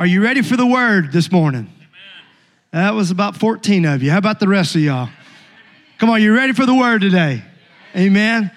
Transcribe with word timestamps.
Are 0.00 0.06
you 0.06 0.22
ready 0.22 0.40
for 0.40 0.56
the 0.56 0.64
word 0.64 1.12
this 1.12 1.30
morning? 1.30 1.70
That 2.70 2.94
was 2.94 3.10
about 3.10 3.36
14 3.36 3.84
of 3.84 4.02
you. 4.02 4.10
How 4.10 4.16
about 4.16 4.40
the 4.40 4.48
rest 4.48 4.74
of 4.74 4.80
y'all? 4.80 5.10
Come 5.98 6.08
on, 6.08 6.22
you 6.22 6.34
ready 6.34 6.54
for 6.54 6.64
the 6.64 6.74
word 6.74 7.02
today? 7.02 7.44
Amen. 7.94 8.50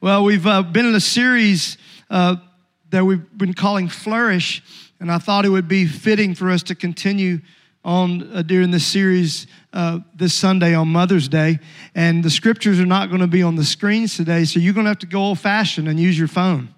Well, 0.00 0.24
we've 0.24 0.44
uh, 0.44 0.64
been 0.64 0.86
in 0.86 0.96
a 0.96 1.00
series 1.00 1.78
uh, 2.10 2.34
that 2.90 3.04
we've 3.04 3.22
been 3.38 3.54
calling 3.54 3.88
Flourish, 3.88 4.60
and 4.98 5.12
I 5.12 5.18
thought 5.18 5.44
it 5.44 5.50
would 5.50 5.68
be 5.68 5.86
fitting 5.86 6.34
for 6.34 6.50
us 6.50 6.64
to 6.64 6.74
continue 6.74 7.42
on 7.84 8.28
uh, 8.34 8.42
during 8.42 8.72
this 8.72 8.84
series 8.84 9.46
uh, 9.72 10.00
this 10.16 10.34
Sunday 10.34 10.74
on 10.74 10.88
Mother's 10.88 11.28
Day. 11.28 11.60
And 11.94 12.24
the 12.24 12.30
scriptures 12.30 12.80
are 12.80 12.86
not 12.86 13.08
going 13.08 13.20
to 13.20 13.28
be 13.28 13.44
on 13.44 13.54
the 13.54 13.62
screens 13.62 14.16
today, 14.16 14.44
so 14.44 14.58
you're 14.58 14.74
going 14.74 14.86
to 14.86 14.90
have 14.90 14.98
to 14.98 15.06
go 15.06 15.20
old 15.20 15.38
fashioned 15.38 15.86
and 15.86 16.00
use 16.00 16.18
your 16.18 16.26
phone. 16.26 16.74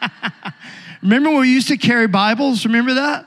Remember 1.02 1.30
when 1.30 1.40
we 1.40 1.52
used 1.52 1.68
to 1.68 1.76
carry 1.76 2.06
Bibles? 2.06 2.64
Remember 2.64 2.94
that? 2.94 3.26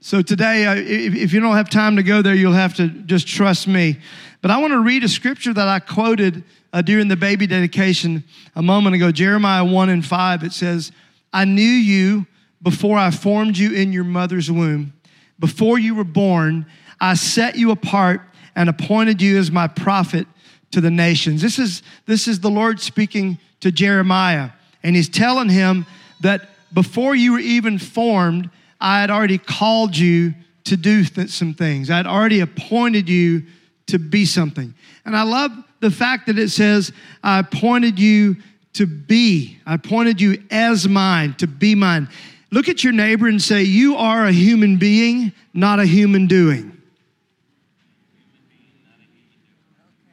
So 0.00 0.22
today, 0.22 0.64
uh, 0.64 0.74
if 0.74 1.34
you 1.34 1.40
don't 1.40 1.54
have 1.54 1.68
time 1.68 1.96
to 1.96 2.02
go 2.02 2.22
there, 2.22 2.34
you'll 2.34 2.54
have 2.54 2.74
to 2.76 2.88
just 2.88 3.28
trust 3.28 3.68
me. 3.68 3.98
But 4.40 4.50
I 4.50 4.56
want 4.56 4.72
to 4.72 4.80
read 4.80 5.04
a 5.04 5.08
scripture 5.08 5.52
that 5.52 5.68
I 5.68 5.80
quoted 5.80 6.42
uh, 6.72 6.80
during 6.80 7.08
the 7.08 7.16
baby 7.16 7.46
dedication 7.46 8.24
a 8.56 8.62
moment 8.62 8.96
ago 8.96 9.12
Jeremiah 9.12 9.62
1 9.62 9.88
and 9.90 10.04
5. 10.04 10.42
It 10.42 10.52
says, 10.52 10.92
I 11.30 11.44
knew 11.44 11.62
you 11.62 12.26
before 12.62 12.96
I 12.96 13.10
formed 13.10 13.58
you 13.58 13.74
in 13.74 13.92
your 13.92 14.04
mother's 14.04 14.50
womb. 14.50 14.94
Before 15.38 15.78
you 15.78 15.94
were 15.94 16.04
born, 16.04 16.64
I 16.98 17.14
set 17.14 17.56
you 17.56 17.70
apart 17.70 18.22
and 18.56 18.70
appointed 18.70 19.20
you 19.20 19.38
as 19.38 19.50
my 19.50 19.66
prophet 19.66 20.26
to 20.70 20.80
the 20.80 20.90
nations. 20.90 21.42
This 21.42 21.58
is, 21.58 21.82
this 22.06 22.26
is 22.26 22.40
the 22.40 22.50
Lord 22.50 22.80
speaking 22.80 23.38
to 23.60 23.70
Jeremiah, 23.70 24.50
and 24.82 24.96
he's 24.96 25.08
telling 25.10 25.50
him 25.50 25.84
that 26.20 26.50
before 26.72 27.14
you 27.14 27.32
were 27.32 27.40
even 27.40 27.78
formed, 27.78 28.50
I 28.80 29.00
had 29.00 29.10
already 29.10 29.38
called 29.38 29.96
you 29.96 30.34
to 30.64 30.76
do 30.76 31.04
th- 31.04 31.30
some 31.30 31.54
things. 31.54 31.90
I 31.90 31.96
had 31.96 32.06
already 32.06 32.40
appointed 32.40 33.08
you 33.08 33.44
to 33.86 33.98
be 33.98 34.24
something. 34.24 34.74
And 35.04 35.16
I 35.16 35.22
love 35.22 35.52
the 35.80 35.90
fact 35.90 36.26
that 36.26 36.38
it 36.38 36.50
says, 36.50 36.92
I 37.22 37.40
appointed 37.40 37.98
you 37.98 38.36
to 38.74 38.86
be. 38.86 39.58
I 39.66 39.74
appointed 39.74 40.20
you 40.20 40.42
as 40.50 40.88
mine, 40.88 41.34
to 41.38 41.46
be 41.46 41.74
mine. 41.74 42.08
Look 42.52 42.68
at 42.68 42.84
your 42.84 42.92
neighbor 42.92 43.26
and 43.26 43.40
say, 43.40 43.62
You 43.62 43.96
are 43.96 44.26
a 44.26 44.32
human 44.32 44.76
being, 44.76 45.32
not 45.54 45.78
a 45.80 45.86
human 45.86 46.26
doing. 46.26 46.76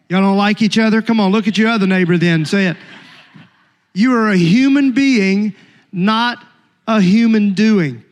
Y'all 0.09 0.21
don't 0.21 0.37
like 0.37 0.61
each 0.61 0.77
other? 0.77 1.01
Come 1.01 1.19
on, 1.19 1.31
look 1.31 1.47
at 1.47 1.57
your 1.57 1.69
other 1.69 1.87
neighbor 1.87 2.17
then. 2.17 2.45
Say 2.45 2.67
it. 2.67 2.77
You 3.93 4.13
are 4.15 4.29
a 4.29 4.37
human 4.37 4.91
being, 4.91 5.53
not 5.91 6.45
a 6.87 7.01
human 7.01 7.53
doing. 7.53 8.03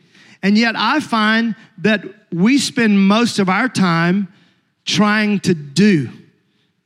And 0.42 0.56
yet 0.56 0.74
I 0.76 1.00
find 1.00 1.56
that 1.78 2.04
we 2.32 2.58
spend 2.58 3.06
most 3.06 3.38
of 3.38 3.48
our 3.48 3.68
time 3.68 4.28
trying 4.84 5.40
to 5.40 5.54
do, 5.54 6.10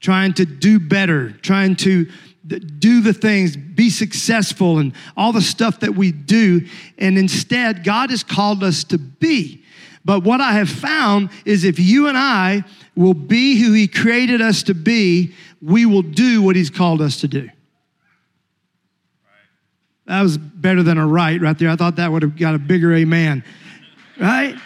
trying 0.01 0.33
to 0.35 0.45
do 0.45 0.79
better, 0.79 1.33
trying 1.43 1.77
to 1.77 2.07
do 2.47 3.01
the 3.01 3.13
things, 3.13 3.57
be 3.57 3.91
successful, 3.91 4.79
and 4.79 4.93
all 5.17 5.33
the 5.33 5.43
stuff 5.43 5.81
that 5.81 5.95
we 5.95 6.11
do. 6.11 6.67
And 6.99 7.19
instead, 7.19 7.85
God 7.85 8.11
has 8.11 8.25
called 8.25 8.65
us 8.65 8.85
to 8.85 8.99
be. 8.99 9.63
But 10.05 10.25
what 10.25 10.41
I 10.41 10.53
have 10.53 10.71
found 10.71 11.31
is 11.45 11.65
if 11.65 11.79
you 11.79 12.09
and 12.09 12.17
I 12.17 12.65
will 12.97 13.15
be 13.15 13.61
who 13.61 13.73
He 13.73 13.87
created 13.87 14.41
us 14.41 14.63
to 14.65 14.75
be, 14.75 15.35
we 15.61 15.85
will 15.87 16.03
do 16.03 16.43
what 16.43 16.57
He's 16.57 16.71
called 16.71 17.03
us 17.03 17.21
to 17.21 17.29
do. 17.29 17.51
That 20.11 20.23
was 20.23 20.39
better 20.39 20.83
than 20.83 20.99
a 20.99 21.07
right 21.07 21.41
right 21.41 21.57
there. 21.57 21.71
I 21.71 21.77
thought 21.77 21.95
that 21.97 22.11
would 22.11 22.23
have 22.23 22.37
got 22.37 22.57
a 22.57 22.59
bigger 22.59 22.93
amen. 22.93 23.45
Right? 24.19 24.57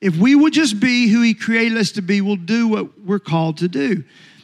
If 0.00 0.16
we 0.16 0.34
would 0.34 0.52
just 0.52 0.80
be 0.80 1.06
who 1.06 1.22
he 1.22 1.32
created 1.32 1.78
us 1.78 1.92
to 1.92 2.02
be, 2.02 2.20
we'll 2.20 2.34
do 2.34 2.66
what 2.66 2.98
we're 2.98 3.20
called 3.20 3.58
to 3.58 3.68
do. 3.68 4.02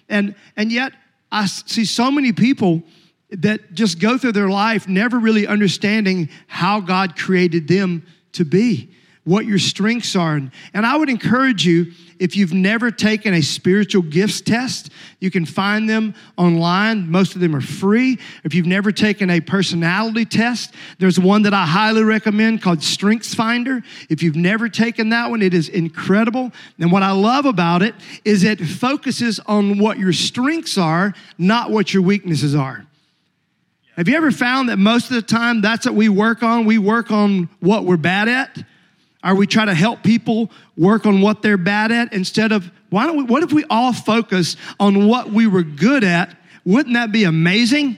And 0.09 0.37
and 0.57 0.71
yet 0.71 0.93
I 1.33 1.47
see 1.47 1.85
so 1.85 2.13
many 2.13 2.33
people 2.33 2.85
that 3.31 3.75
just 3.75 3.99
go 3.99 4.17
through 4.17 4.33
their 4.33 4.49
life 4.49 4.87
never 4.87 5.19
really 5.19 5.49
understanding 5.49 6.29
how 6.47 6.79
God 6.79 7.17
created 7.19 7.67
them 7.67 8.07
to 8.35 8.45
be 8.45 8.95
what 9.25 9.47
your 9.47 9.59
strengths 9.59 10.15
are. 10.15 10.37
And 10.75 10.87
I 10.87 10.97
would 10.97 11.09
encourage 11.09 11.67
you, 11.67 11.93
if 12.21 12.37
you've 12.37 12.53
never 12.53 12.91
taken 12.91 13.35
a 13.35 13.41
spiritual 13.41 14.03
gifts 14.03 14.41
test, 14.41 14.91
you 15.19 15.31
can 15.31 15.45
find 15.45 15.89
them 15.89 16.15
online. 16.37 17.11
Most 17.11 17.35
of 17.35 17.41
them 17.41 17.57
are 17.57 17.61
free. 17.61 18.19
If 18.45 18.55
you've 18.55 18.67
never 18.67 18.93
taken 18.93 19.31
a 19.31 19.41
personality 19.41 20.25
test, 20.25 20.75
there's 20.99 21.19
one 21.19 21.43
that 21.43 21.55
I 21.55 21.67
highly 21.67 22.05
recommend 22.05 22.63
called 22.63 22.83
Strengths 22.83 23.35
Finder. 23.35 23.83
If 24.11 24.23
you've 24.23 24.37
never 24.37 24.69
taken 24.69 25.09
that 25.09 25.31
one, 25.31 25.43
it 25.43 25.55
is 25.55 25.69
incredible. 25.69 26.53
And 26.79 26.93
what 26.93 27.03
I 27.03 27.11
love 27.11 27.47
about 27.47 27.83
it 27.83 27.95
is 28.25 28.45
it 28.45 28.61
focuses 28.61 29.41
on 29.41 29.79
what 29.79 29.99
your 29.99 30.13
strengths 30.13 30.79
are, 30.79 31.15
not 31.37 31.71
what 31.71 31.93
your 31.93 32.03
weaknesses 32.03 32.55
are. 32.55 32.87
Have 33.97 34.09
you 34.09 34.17
ever 34.17 34.31
found 34.33 34.69
that 34.69 34.77
most 34.77 35.11
of 35.11 35.17
the 35.17 35.23
time 35.23 35.61
that's 35.61 35.87
what 35.87 35.95
we 35.95 36.09
work 36.09 36.43
on? 36.43 36.65
We 36.65 36.79
work 36.79 37.11
on 37.11 37.49
what 37.61 37.85
we're 37.85 37.97
bad 37.97 38.29
at 38.29 38.65
or 39.25 39.35
we 39.35 39.47
try 39.47 39.65
to 39.65 39.75
help 39.75 40.03
people 40.03 40.51
work 40.77 41.07
on 41.07 41.21
what 41.21 41.43
they're 41.43 41.57
bad 41.57 41.91
at 41.91 42.13
instead 42.13 42.53
of 42.53 42.71
why 42.91 43.07
don't 43.07 43.17
we, 43.17 43.25
what 43.25 43.43
if 43.43 43.53
we 43.53 43.65
all 43.71 43.93
focus 43.93 44.57
on 44.79 45.09
what 45.09 45.31
we 45.31 45.47
were 45.47 45.63
good 45.63 46.05
at? 46.05 46.37
Wouldn't 46.65 46.95
that 46.95 47.11
be 47.11 47.25
amazing? 47.25 47.91
Yeah. 47.91 47.97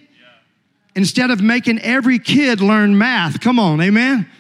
Instead 0.95 1.31
of 1.31 1.43
making 1.43 1.81
every 1.81 2.19
kid 2.19 2.61
learn 2.61 2.97
math. 2.97 3.41
Come 3.41 3.59
on, 3.59 3.81
amen? 3.81 4.31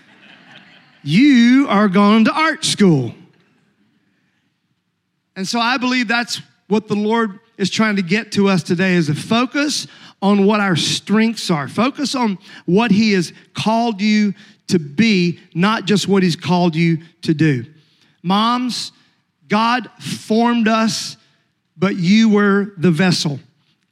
you 1.07 1.67
are 1.69 1.89
going 1.89 2.25
to 2.25 2.33
art 2.33 2.65
school. 2.65 3.15
And 5.37 5.47
so 5.47 5.61
I 5.61 5.77
believe 5.77 6.09
that's 6.09 6.43
what 6.67 6.89
the 6.89 6.97
Lord 6.97 7.39
is 7.57 7.71
trying 7.71 7.97
to 7.97 8.03
get 8.03 8.33
to 8.33 8.49
us 8.49 8.65
today 8.65 8.95
is 8.95 9.09
a 9.09 9.15
focus 9.15 9.87
on 10.21 10.47
what 10.47 10.61
our 10.61 10.75
strengths 10.75 11.49
are. 11.49 11.69
Focus 11.69 12.17
on 12.17 12.39
what 12.65 12.91
he 12.91 13.13
has 13.13 13.33
called 13.55 14.01
you 14.01 14.35
to 14.69 14.79
be, 14.79 15.39
not 15.55 15.85
just 15.85 16.09
what 16.09 16.23
He's 16.23 16.37
called 16.37 16.75
you 16.75 16.99
to 17.23 17.35
do. 17.35 17.65
Moms, 18.23 18.93
God 19.49 19.89
formed 20.01 20.69
us, 20.69 21.17
but 21.77 21.97
you 21.97 22.29
were 22.29 22.73
the 22.77 22.91
vessel. 22.91 23.39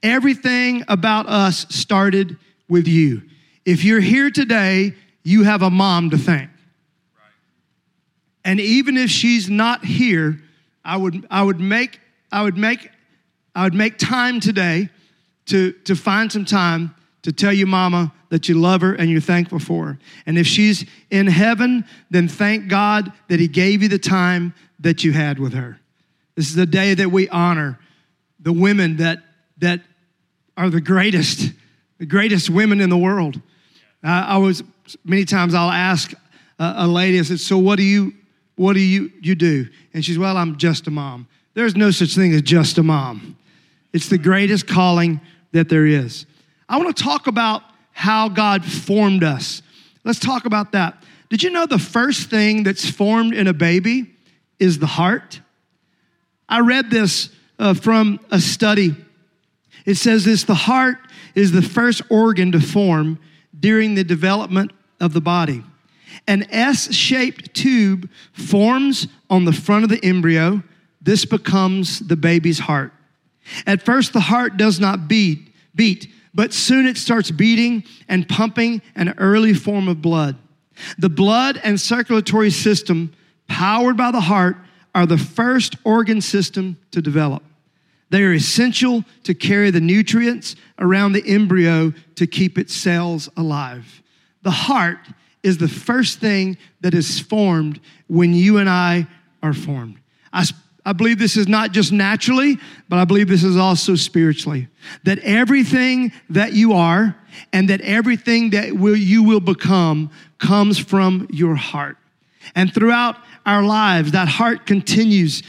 Everything 0.03 0.85
about 0.89 1.29
us 1.29 1.67
started 1.71 2.37
with 2.69 2.89
you. 2.89 3.23
If 3.65 3.85
you're 3.85 4.01
here 4.01 4.31
today, 4.31 4.95
you 5.23 5.45
have 5.45 5.63
a 5.63 5.71
mom 5.71 6.11
to 6.11 6.19
thank. 6.19 6.51
And 8.45 8.61
even 8.61 8.99
if 8.99 9.11
she's 9.11 9.49
not 9.49 9.85
here, 9.85 10.41
I 10.85 10.97
would, 10.99 11.27
I 11.31 11.43
would 11.43 11.61
make, 11.61 11.99
I 12.31 12.43
would 12.43 12.59
make, 12.59 12.91
I 13.55 13.65
would 13.65 13.75
make 13.75 13.97
time 13.97 14.41
today 14.41 14.91
to, 15.47 15.73
to 15.85 15.95
find 15.95 16.31
some 16.31 16.45
time 16.45 16.95
to 17.25 17.33
tell 17.33 17.53
your 17.53 17.67
mama 17.67 18.13
that 18.29 18.49
you 18.49 18.55
love 18.55 18.83
her 18.83 18.95
and 18.95 19.11
you're 19.11 19.21
thankful 19.21 19.59
for 19.59 19.87
her. 19.87 19.99
And 20.27 20.39
if 20.39 20.47
she's 20.47 20.85
in 21.11 21.27
heaven, 21.27 21.85
then 22.11 22.29
thank 22.29 22.69
God 22.69 23.13
that 23.29 23.41
He 23.41 23.49
gave 23.49 23.83
you 23.83 23.89
the 23.89 23.99
time 23.99 24.55
that 24.81 25.03
you 25.03 25.13
had 25.13 25.39
with 25.39 25.55
her. 25.55 25.81
This 26.35 26.49
is 26.49 26.55
the 26.55 26.67
day 26.67 26.95
that 26.95 27.11
we 27.11 27.29
honor 27.31 27.79
the 28.41 28.53
women 28.53 28.99
that, 28.99 29.21
that 29.59 29.81
are 30.57 30.69
the 30.69 30.83
greatest, 30.83 31.53
the 31.99 32.07
greatest 32.07 32.51
women 32.51 32.81
in 32.81 32.91
the 32.91 32.99
world. 32.99 33.41
I 34.03 34.37
was, 34.37 34.63
many 35.03 35.25
times 35.25 35.55
I'll 35.55 35.71
ask 35.71 36.13
a, 36.59 36.75
a 36.79 36.87
lady, 36.87 37.19
I 37.19 37.23
said, 37.23 37.41
So 37.41 37.57
what 37.57 37.77
do 37.77 37.83
you, 37.83 38.13
what 38.57 38.75
do 38.75 38.81
you, 38.81 39.11
you 39.23 39.35
do? 39.35 39.67
And 39.95 40.05
she's, 40.05 40.19
Well, 40.19 40.37
I'm 40.37 40.59
just 40.59 40.87
a 40.89 40.91
mom. 40.91 41.27
There's 41.55 41.75
no 41.75 41.91
such 41.91 42.15
thing 42.15 42.35
as 42.35 42.43
just 42.43 42.77
a 42.77 42.83
mom. 42.83 43.39
It's 43.95 44.11
the 44.11 44.19
greatest 44.19 44.67
calling 44.67 45.23
that 45.53 45.71
there 45.71 45.87
is. 45.87 46.27
I 46.69 46.79
want 46.79 46.97
to 46.97 47.03
talk 47.03 47.27
about 47.27 47.63
how 47.93 48.29
God 48.29 48.65
formed 48.65 49.23
us. 49.23 49.63
Let's 50.05 50.19
talk 50.19 50.45
about 50.47 50.73
that. 50.73 51.03
Did 51.31 51.43
you 51.43 51.51
know 51.51 51.67
the 51.67 51.79
first 51.79 52.31
thing 52.31 52.63
that's 52.63 52.89
formed 52.89 53.35
in 53.35 53.47
a 53.47 53.53
baby 53.53 54.11
is 54.59 54.79
the 54.79 54.87
heart? 54.87 55.41
I 56.49 56.61
read 56.61 56.91
this 56.91 57.31
uh, 57.59 57.75
from 57.75 58.21
a 58.31 58.41
study. 58.41 58.95
It 59.87 59.97
says 59.97 60.25
this 60.25 60.45
the 60.45 60.55
heart 60.55 60.99
is 61.35 61.53
the 61.53 61.63
first 61.63 62.03
organ 62.11 62.53
to 62.53 62.61
form 62.61 63.19
during 63.59 63.95
the 63.95 64.05
development 64.05 64.73
of 65.01 65.13
the 65.13 65.21
body. 65.21 65.65
An 66.27 66.47
S 66.51 66.93
shaped 66.95 67.55
tube 67.55 68.09
forms 68.33 69.09
on 69.29 69.45
the 69.45 69.53
front 69.53 69.85
of 69.85 69.91
the 69.91 70.05
embryo. 70.05 70.63
This 71.01 71.25
becomes 71.25 72.01
the 72.01 72.17
baby's 72.17 72.61
heart. 72.61 72.93
At 73.67 73.83
first, 73.83 74.13
the 74.13 74.21
heart 74.21 74.57
does 74.57 74.81
not 74.81 75.07
beat, 75.07 75.53
beat 75.75 76.09
but 76.35 76.53
soon 76.53 76.87
it 76.87 76.97
starts 76.97 77.31
beating 77.31 77.85
and 78.09 78.29
pumping 78.29 78.83
an 78.97 79.15
early 79.19 79.55
form 79.55 79.89
of 79.89 80.03
blood. 80.03 80.37
The 80.99 81.09
blood 81.09 81.61
and 81.63 81.81
circulatory 81.81 82.51
system, 82.51 83.13
powered 83.49 83.97
by 83.97 84.11
the 84.11 84.21
heart, 84.21 84.57
are 84.95 85.07
the 85.07 85.19
first 85.19 85.77
organ 85.85 86.21
system 86.21 86.77
to 86.91 87.01
develop. 87.01 87.43
They 88.11 88.23
are 88.23 88.33
essential 88.33 89.05
to 89.25 89.35
carry 89.35 89.71
the 89.71 89.81
nutrients 89.81 90.57
around 90.79 91.13
the 91.13 91.27
embryo 91.27 91.93
to 92.17 92.27
keep 92.27 92.59
its 92.59 92.75
cells 92.75 93.29
alive. 93.37 94.03
The 94.43 94.51
heart 94.51 94.99
is 95.43 95.59
the 95.59 95.69
first 95.69 96.21
thing 96.21 96.57
that 96.81 96.95
is 96.95 97.19
formed 97.19 97.81
when 98.07 98.33
you 98.35 98.59
and 98.59 98.69
I 98.69 99.07
are 99.43 99.53
formed. 99.53 99.99
I, 100.33 100.45
I 100.87 100.93
believe 100.93 101.19
this 101.19 101.37
is 101.37 101.49
not 101.49 101.73
just 101.73 101.93
naturally, 101.93 102.59
but 102.89 102.99
I 102.99 103.05
believe 103.05 103.29
this 103.29 103.43
is 103.43 103.57
also 103.57 103.95
spiritually. 103.95 104.69
That 105.05 105.19
everything 105.21 106.13
that 106.31 106.53
you 106.53 106.75
are 106.75 107.17
and 107.53 107.69
that 107.71 107.81
everything 107.81 108.51
that 108.51 108.73
will, 108.73 108.97
you 108.97 109.23
will 109.23 109.41
become 109.41 110.11
comes 110.39 110.79
from 110.79 111.27
your 111.31 111.55
heart. 111.55 111.97
And 112.55 112.73
throughout 112.73 113.17
our 113.47 113.63
lives, 113.63 114.13
that 114.13 114.29
heart 114.29 114.67
continues 114.67 115.43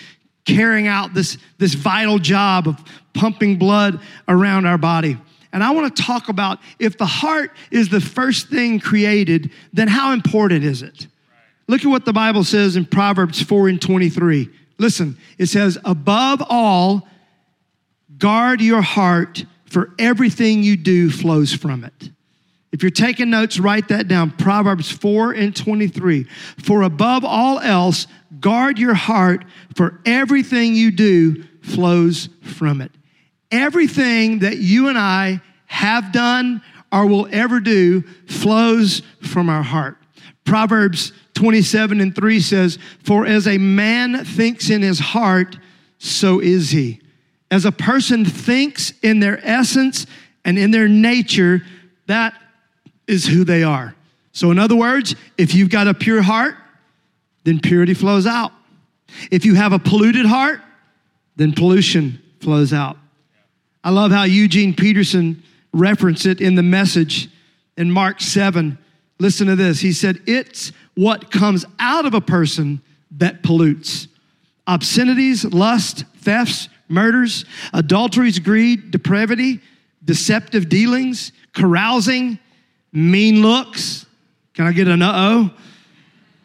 carrying 0.46 0.88
out 0.88 1.14
this, 1.14 1.38
this 1.58 1.74
vital 1.74 2.18
job 2.18 2.68
of 2.68 2.78
pumping 3.14 3.58
blood 3.58 4.00
around 4.28 4.66
our 4.66 4.78
body. 4.78 5.18
And 5.52 5.64
I 5.64 5.72
want 5.72 5.96
to 5.96 6.04
talk 6.04 6.30
about 6.30 6.60
if 6.80 6.98
the 6.98 7.06
heart 7.06 7.52
is 7.72 7.90
the 7.90 8.02
first 8.02 8.50
thing 8.50 8.80
created, 8.80 9.52
then 9.74 9.88
how 9.88 10.14
important 10.14 10.64
is 10.64 10.82
it? 10.82 11.08
Look 11.68 11.82
at 11.82 11.88
what 11.88 12.06
the 12.06 12.14
Bible 12.14 12.44
says 12.44 12.76
in 12.76 12.86
Proverbs 12.86 13.42
4 13.42 13.70
and 13.70 13.82
23. 13.82 14.50
Listen, 14.78 15.18
it 15.38 15.48
says, 15.48 15.78
above 15.86 16.44
all, 16.50 17.08
guard 18.18 18.62
your 18.62 18.82
heart, 18.82 19.46
for 19.66 19.94
everything 20.00 20.64
you 20.64 20.78
do 20.78 21.10
flows 21.10 21.54
from 21.54 21.84
it. 21.84 22.12
If 22.72 22.82
you're 22.82 22.92
taking 22.92 23.30
notes, 23.30 23.60
write 23.60 23.88
that 23.88 24.08
down. 24.08 24.32
Proverbs 24.32 24.92
4 24.92 25.32
and 25.32 25.56
23. 25.56 26.26
For 26.58 26.82
above 26.82 27.24
all 27.24 27.60
else, 27.60 28.08
guard 28.40 28.78
your 28.78 28.94
heart, 28.94 29.46
for 29.76 30.02
everything 30.06 30.76
you 30.76 30.92
do 30.92 31.44
flows 31.62 32.30
from 32.42 32.82
it. 32.82 32.92
Everything 33.52 34.40
that 34.40 34.58
you 34.58 34.90
and 34.90 34.98
I 34.98 35.42
have 35.68 36.12
done 36.12 36.62
or 36.92 37.06
will 37.06 37.28
ever 37.32 37.60
do 37.60 38.02
flows 38.28 39.02
from 39.22 39.50
our 39.50 39.64
heart. 39.64 39.98
Proverbs 40.46 41.12
27 41.34 42.00
and 42.00 42.16
3 42.16 42.40
says, 42.40 42.80
For 43.04 43.26
as 43.26 43.48
a 43.48 43.58
man 43.58 44.24
thinks 44.24 44.70
in 44.70 44.82
his 44.82 45.00
heart, 45.00 45.58
so 45.98 46.40
is 46.40 46.70
he. 46.70 47.02
As 47.52 47.66
a 47.66 47.72
person 47.72 48.26
thinks 48.26 48.94
in 49.02 49.20
their 49.20 49.40
essence 49.44 50.06
and 50.44 50.58
in 50.58 50.72
their 50.72 50.88
nature, 50.88 51.62
that 52.08 52.34
is 53.08 53.26
who 53.26 53.44
they 53.44 53.64
are. 53.64 53.96
So, 54.32 54.52
in 54.52 54.60
other 54.60 54.76
words, 54.76 55.16
if 55.38 55.56
you've 55.56 55.70
got 55.70 55.88
a 55.88 55.94
pure 55.94 56.22
heart, 56.22 56.56
then 57.44 57.60
purity 57.60 57.94
flows 57.94 58.28
out. 58.28 58.52
If 59.32 59.46
you 59.46 59.56
have 59.56 59.72
a 59.72 59.80
polluted 59.80 60.26
heart, 60.26 60.60
then 61.36 61.54
pollution 61.54 62.22
flows 62.40 62.74
out. 62.74 62.98
I 63.84 63.92
love 63.92 64.12
how 64.12 64.24
Eugene 64.24 64.74
Peterson 64.76 65.44
referenced 65.72 66.26
it 66.26 66.42
in 66.42 66.56
the 66.56 66.64
message 66.64 67.30
in 67.78 67.92
Mark 67.92 68.20
7. 68.20 68.78
Listen 69.20 69.48
to 69.48 69.56
this. 69.56 69.80
He 69.80 69.94
said, 69.94 70.22
It's 70.26 70.72
what 70.96 71.32
comes 71.32 71.66
out 71.80 72.06
of 72.06 72.14
a 72.14 72.22
person 72.22 72.82
that 73.12 73.44
pollutes 73.44 74.08
obscenities, 74.68 75.46
lust, 75.46 76.06
thefts, 76.18 76.70
murders, 76.88 77.46
adulteries, 77.74 78.40
greed, 78.40 78.92
depravity, 78.92 79.62
deceptive 80.04 80.70
dealings, 80.70 81.32
carousing 81.54 82.40
mean 82.92 83.42
looks. 83.42 84.06
Can 84.54 84.66
I 84.66 84.72
get 84.72 84.88
an 84.88 85.02
uh 85.02 85.14
oh? 85.16 85.52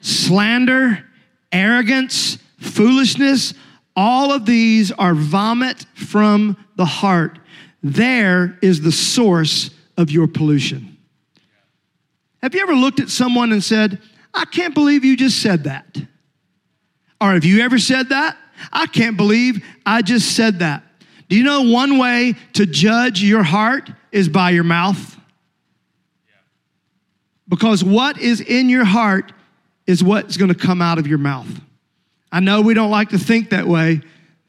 Slander, 0.00 1.04
arrogance, 1.52 2.38
foolishness. 2.58 3.54
All 3.96 4.32
of 4.32 4.46
these 4.46 4.92
are 4.92 5.14
vomit 5.14 5.84
from 5.94 6.56
the 6.76 6.84
heart. 6.84 7.38
There 7.82 8.58
is 8.62 8.80
the 8.80 8.92
source 8.92 9.70
of 9.96 10.10
your 10.10 10.26
pollution. 10.26 10.89
Have 12.42 12.54
you 12.54 12.62
ever 12.62 12.74
looked 12.74 13.00
at 13.00 13.10
someone 13.10 13.52
and 13.52 13.62
said, 13.62 14.00
I 14.32 14.44
can't 14.44 14.74
believe 14.74 15.04
you 15.04 15.16
just 15.16 15.42
said 15.42 15.64
that? 15.64 15.96
Or 17.20 17.32
have 17.32 17.44
you 17.44 17.62
ever 17.62 17.78
said 17.78 18.08
that? 18.10 18.36
I 18.72 18.86
can't 18.86 19.16
believe 19.16 19.64
I 19.84 20.02
just 20.02 20.34
said 20.36 20.60
that. 20.60 20.82
Do 21.28 21.36
you 21.36 21.44
know 21.44 21.62
one 21.62 21.98
way 21.98 22.34
to 22.54 22.66
judge 22.66 23.22
your 23.22 23.42
heart 23.42 23.90
is 24.10 24.28
by 24.28 24.50
your 24.50 24.64
mouth? 24.64 25.16
Because 27.48 27.84
what 27.84 28.18
is 28.18 28.40
in 28.40 28.68
your 28.68 28.84
heart 28.84 29.32
is 29.86 30.02
what's 30.02 30.36
going 30.36 30.52
to 30.52 30.58
come 30.58 30.80
out 30.80 30.98
of 30.98 31.06
your 31.06 31.18
mouth. 31.18 31.48
I 32.32 32.40
know 32.40 32.60
we 32.60 32.74
don't 32.74 32.90
like 32.90 33.10
to 33.10 33.18
think 33.18 33.50
that 33.50 33.66
way, 33.66 34.02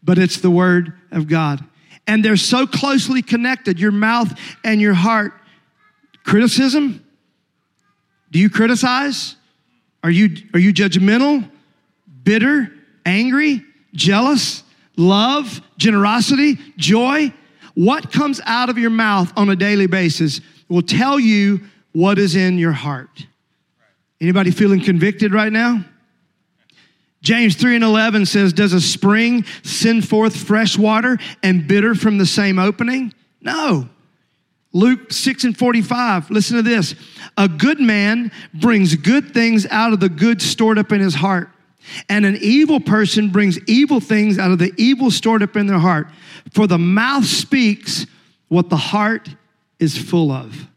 but 0.03 0.17
it's 0.17 0.37
the 0.37 0.51
word 0.51 0.93
of 1.11 1.27
God. 1.27 1.63
And 2.07 2.23
they're 2.23 2.37
so 2.37 2.67
closely 2.67 3.21
connected, 3.21 3.79
your 3.79 3.91
mouth 3.91 4.37
and 4.63 4.79
your 4.79 4.93
heart. 4.93 5.33
Criticism? 6.23 7.03
Do 8.31 8.39
you 8.39 8.49
criticize? 8.49 9.35
Are 10.03 10.09
you, 10.09 10.35
are 10.53 10.59
you 10.59 10.73
judgmental, 10.73 11.49
bitter, 12.23 12.71
angry, 13.05 13.63
jealous, 13.93 14.63
love, 14.97 15.61
generosity, 15.77 16.57
joy? 16.77 17.33
What 17.75 18.11
comes 18.11 18.41
out 18.45 18.69
of 18.69 18.77
your 18.77 18.89
mouth 18.89 19.31
on 19.37 19.49
a 19.49 19.55
daily 19.55 19.87
basis 19.87 20.41
will 20.69 20.81
tell 20.81 21.19
you 21.19 21.61
what 21.93 22.17
is 22.17 22.35
in 22.35 22.57
your 22.57 22.71
heart. 22.71 23.27
Anybody 24.19 24.51
feeling 24.51 24.81
convicted 24.81 25.33
right 25.33 25.51
now? 25.51 25.83
James 27.21 27.55
3 27.55 27.75
and 27.75 27.83
11 27.83 28.25
says, 28.25 28.53
Does 28.53 28.73
a 28.73 28.81
spring 28.81 29.45
send 29.63 30.07
forth 30.07 30.35
fresh 30.35 30.77
water 30.77 31.17
and 31.43 31.67
bitter 31.67 31.93
from 31.93 32.17
the 32.17 32.25
same 32.25 32.57
opening? 32.57 33.13
No. 33.41 33.89
Luke 34.73 35.11
6 35.11 35.43
and 35.43 35.57
45, 35.57 36.31
listen 36.31 36.57
to 36.57 36.63
this. 36.63 36.95
A 37.37 37.47
good 37.47 37.79
man 37.79 38.31
brings 38.53 38.95
good 38.95 39.33
things 39.33 39.65
out 39.67 39.91
of 39.91 39.99
the 39.99 40.09
good 40.09 40.41
stored 40.41 40.77
up 40.77 40.91
in 40.91 41.01
his 41.01 41.15
heart, 41.15 41.49
and 42.07 42.25
an 42.25 42.37
evil 42.41 42.79
person 42.79 43.29
brings 43.29 43.59
evil 43.67 43.99
things 43.99 44.37
out 44.37 44.51
of 44.51 44.59
the 44.59 44.73
evil 44.77 45.11
stored 45.11 45.43
up 45.43 45.55
in 45.55 45.67
their 45.67 45.79
heart. 45.79 46.07
For 46.51 46.67
the 46.67 46.77
mouth 46.77 47.25
speaks 47.25 48.05
what 48.47 48.69
the 48.69 48.77
heart 48.77 49.29
is 49.79 49.97
full 49.97 50.31
of. 50.31 50.67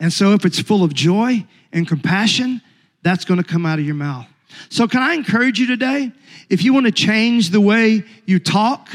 And 0.00 0.12
so, 0.12 0.32
if 0.32 0.44
it's 0.44 0.60
full 0.60 0.82
of 0.82 0.94
joy 0.94 1.46
and 1.72 1.86
compassion, 1.86 2.62
that's 3.02 3.24
going 3.24 3.42
to 3.42 3.46
come 3.46 3.66
out 3.66 3.78
of 3.78 3.84
your 3.84 3.94
mouth. 3.94 4.26
So, 4.68 4.88
can 4.88 5.02
I 5.02 5.14
encourage 5.14 5.58
you 5.58 5.66
today? 5.66 6.10
If 6.48 6.64
you 6.64 6.72
want 6.72 6.86
to 6.86 6.92
change 6.92 7.50
the 7.50 7.60
way 7.60 8.04
you 8.26 8.38
talk, 8.38 8.88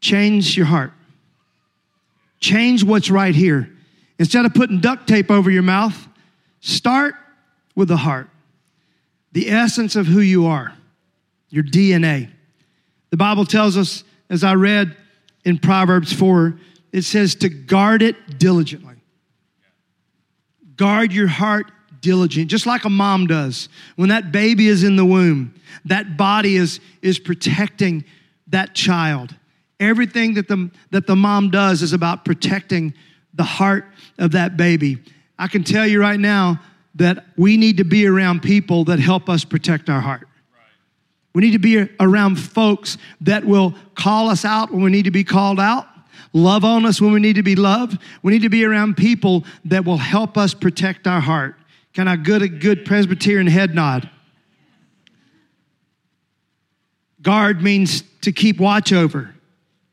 change 0.00 0.56
your 0.56 0.66
heart. 0.66 0.92
Change 2.40 2.84
what's 2.84 3.10
right 3.10 3.34
here. 3.34 3.73
Instead 4.24 4.46
of 4.46 4.54
putting 4.54 4.80
duct 4.80 5.06
tape 5.06 5.30
over 5.30 5.50
your 5.50 5.62
mouth, 5.62 6.08
start 6.60 7.14
with 7.74 7.88
the 7.88 7.96
heart, 7.98 8.30
the 9.32 9.50
essence 9.50 9.96
of 9.96 10.06
who 10.06 10.20
you 10.20 10.46
are, 10.46 10.72
your 11.50 11.62
DNA. 11.62 12.30
The 13.10 13.18
Bible 13.18 13.44
tells 13.44 13.76
us, 13.76 14.02
as 14.30 14.42
I 14.42 14.54
read 14.54 14.96
in 15.44 15.58
Proverbs 15.58 16.10
4, 16.10 16.58
it 16.90 17.02
says 17.02 17.34
to 17.34 17.50
guard 17.50 18.00
it 18.00 18.38
diligently. 18.38 18.94
Guard 20.76 21.12
your 21.12 21.28
heart 21.28 21.70
diligent, 22.00 22.50
just 22.50 22.64
like 22.64 22.86
a 22.86 22.90
mom 22.90 23.26
does. 23.26 23.68
When 23.96 24.08
that 24.08 24.32
baby 24.32 24.68
is 24.68 24.84
in 24.84 24.96
the 24.96 25.04
womb, 25.04 25.54
that 25.84 26.16
body 26.16 26.56
is, 26.56 26.80
is 27.02 27.18
protecting 27.18 28.06
that 28.46 28.74
child. 28.74 29.36
Everything 29.80 30.32
that 30.32 30.48
the, 30.48 30.70
that 30.92 31.06
the 31.06 31.14
mom 31.14 31.50
does 31.50 31.82
is 31.82 31.92
about 31.92 32.24
protecting 32.24 32.94
the 33.34 33.44
heart 33.44 33.86
of 34.18 34.32
that 34.32 34.56
baby. 34.56 35.02
I 35.38 35.48
can 35.48 35.64
tell 35.64 35.86
you 35.86 36.00
right 36.00 36.20
now 36.20 36.60
that 36.94 37.24
we 37.36 37.56
need 37.56 37.78
to 37.78 37.84
be 37.84 38.06
around 38.06 38.42
people 38.42 38.84
that 38.84 39.00
help 39.00 39.28
us 39.28 39.44
protect 39.44 39.90
our 39.90 40.00
heart. 40.00 40.28
We 41.34 41.42
need 41.42 41.52
to 41.52 41.58
be 41.58 41.88
around 41.98 42.36
folks 42.36 42.96
that 43.22 43.44
will 43.44 43.74
call 43.96 44.28
us 44.28 44.44
out 44.44 44.70
when 44.70 44.82
we 44.82 44.90
need 44.90 45.04
to 45.06 45.10
be 45.10 45.24
called 45.24 45.58
out 45.58 45.88
love 46.34 46.64
on 46.64 46.84
us 46.84 47.00
when 47.00 47.12
we 47.12 47.20
need 47.20 47.36
to 47.36 47.42
be 47.42 47.56
loved. 47.56 47.98
We 48.22 48.32
need 48.32 48.42
to 48.42 48.50
be 48.50 48.64
around 48.64 48.98
people 48.98 49.44
that 49.64 49.86
will 49.86 49.96
help 49.96 50.36
us 50.36 50.52
protect 50.52 51.06
our 51.06 51.20
heart. 51.20 51.56
Can 51.94 52.08
I 52.08 52.16
get 52.16 52.42
a 52.42 52.48
good 52.48 52.84
Presbyterian 52.84 53.46
head 53.46 53.74
nod? 53.74 54.10
Guard 57.22 57.62
means 57.62 58.02
to 58.22 58.32
keep 58.32 58.58
watch 58.58 58.92
over, 58.92 59.34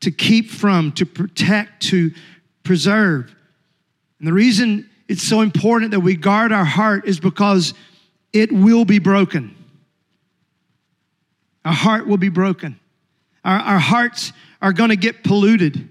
to 0.00 0.10
keep 0.10 0.50
from, 0.50 0.92
to 0.92 1.06
protect, 1.06 1.82
to 1.84 2.10
preserve. 2.62 3.34
And 4.18 4.28
the 4.28 4.32
reason 4.32 4.88
it's 5.08 5.22
so 5.22 5.40
important 5.40 5.90
that 5.90 6.00
we 6.00 6.16
guard 6.16 6.52
our 6.52 6.64
heart 6.64 7.06
is 7.06 7.20
because 7.20 7.74
it 8.32 8.50
will 8.50 8.84
be 8.84 8.98
broken. 8.98 9.54
Our 11.64 11.72
heart 11.72 12.06
will 12.06 12.16
be 12.16 12.28
broken. 12.28 12.78
Our, 13.44 13.58
our 13.58 13.78
hearts 13.78 14.32
are 14.60 14.72
going 14.72 14.90
to 14.90 14.96
get 14.96 15.22
polluted. 15.22 15.88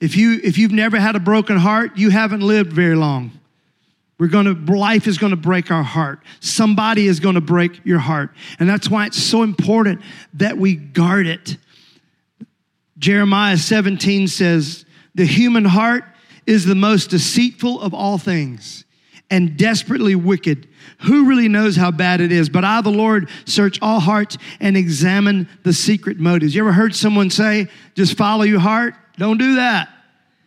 If, 0.00 0.16
you, 0.16 0.40
if 0.42 0.58
you've 0.58 0.72
never 0.72 0.98
had 0.98 1.16
a 1.16 1.20
broken 1.20 1.56
heart, 1.56 1.96
you 1.96 2.10
haven't 2.10 2.40
lived 2.40 2.72
very 2.72 2.96
long. 2.96 3.32
We're 4.18 4.28
gonna, 4.28 4.52
life 4.52 5.06
is 5.06 5.18
gonna 5.18 5.36
break 5.36 5.70
our 5.70 5.82
heart. 5.82 6.20
Somebody 6.40 7.06
is 7.06 7.20
gonna 7.20 7.42
break 7.42 7.84
your 7.84 7.98
heart. 7.98 8.30
And 8.58 8.68
that's 8.68 8.88
why 8.88 9.06
it's 9.06 9.22
so 9.22 9.42
important 9.42 10.00
that 10.34 10.56
we 10.56 10.74
guard 10.74 11.26
it. 11.26 11.58
Jeremiah 12.98 13.58
17 13.58 14.28
says, 14.28 14.85
The 15.16 15.24
human 15.26 15.64
heart 15.64 16.04
is 16.46 16.64
the 16.64 16.74
most 16.74 17.10
deceitful 17.10 17.80
of 17.80 17.92
all 17.92 18.18
things 18.18 18.84
and 19.30 19.56
desperately 19.56 20.14
wicked. 20.14 20.68
Who 21.02 21.26
really 21.26 21.48
knows 21.48 21.74
how 21.74 21.90
bad 21.90 22.20
it 22.20 22.30
is? 22.30 22.48
But 22.48 22.64
I, 22.64 22.80
the 22.82 22.90
Lord, 22.90 23.28
search 23.44 23.80
all 23.82 23.98
hearts 23.98 24.38
and 24.60 24.76
examine 24.76 25.48
the 25.64 25.72
secret 25.72 26.20
motives. 26.20 26.54
You 26.54 26.62
ever 26.62 26.72
heard 26.72 26.94
someone 26.94 27.30
say, 27.30 27.68
just 27.94 28.16
follow 28.16 28.44
your 28.44 28.60
heart? 28.60 28.94
Don't 29.18 29.38
do 29.38 29.56
that. 29.56 29.88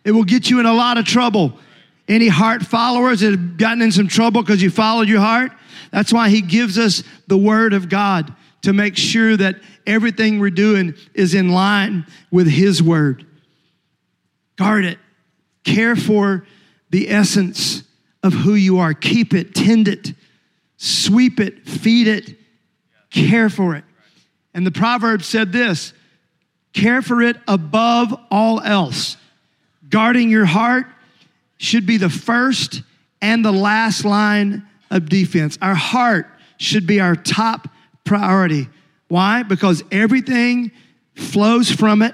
It 0.06 0.12
will 0.12 0.24
get 0.24 0.50
you 0.50 0.60
in 0.60 0.66
a 0.66 0.74
lot 0.74 0.98
of 0.98 1.06
trouble. 1.06 1.60
Any 2.08 2.28
heart 2.28 2.64
followers 2.64 3.20
that 3.20 3.32
have 3.32 3.58
gotten 3.58 3.82
in 3.82 3.92
some 3.92 4.08
trouble 4.08 4.42
because 4.42 4.62
you 4.62 4.70
followed 4.70 5.10
your 5.10 5.20
heart? 5.20 5.52
That's 5.92 6.14
why 6.14 6.30
he 6.30 6.42
gives 6.42 6.78
us 6.78 7.04
the 7.28 7.38
word 7.38 7.74
of 7.74 7.90
God 7.90 8.34
to 8.62 8.72
make 8.72 8.96
sure 8.96 9.36
that 9.36 9.56
everything 9.86 10.40
we're 10.40 10.52
doing 10.52 10.96
is 11.14 11.34
in 11.34 11.50
line 11.50 12.06
with 12.32 12.48
his 12.48 12.82
word. 12.82 13.26
Guard 14.60 14.84
it. 14.84 15.00
Care 15.64 15.96
for 15.96 16.46
the 16.90 17.10
essence 17.10 17.84
of 18.22 18.34
who 18.34 18.56
you 18.56 18.80
are. 18.80 18.94
Keep 18.94 19.34
it, 19.34 19.56
tend 19.56 19.88
it, 19.88 20.14
sweep 20.76 21.40
it, 21.40 21.66
feed 21.66 22.08
it, 22.08 22.38
care 23.10 23.50
for 23.50 23.78
it. 23.78 23.86
And 24.54 24.68
the 24.68 24.72
proverb 24.72 25.24
said 25.24 25.54
this 25.54 25.94
care 26.74 27.02
for 27.02 27.22
it 27.22 27.38
above 27.48 28.14
all 28.30 28.60
else. 28.60 29.16
Guarding 29.88 30.30
your 30.30 30.46
heart 30.46 30.88
should 31.58 31.86
be 31.86 31.96
the 31.96 32.10
first 32.10 32.84
and 33.22 33.46
the 33.46 33.54
last 33.54 34.04
line 34.04 34.68
of 34.92 35.08
defense. 35.08 35.58
Our 35.62 35.74
heart 35.74 36.28
should 36.58 36.86
be 36.86 37.00
our 37.00 37.16
top 37.16 37.70
priority. 38.04 38.68
Why? 39.08 39.44
Because 39.44 39.84
everything 39.90 40.72
flows 41.16 41.72
from 41.72 42.02
it. 42.02 42.14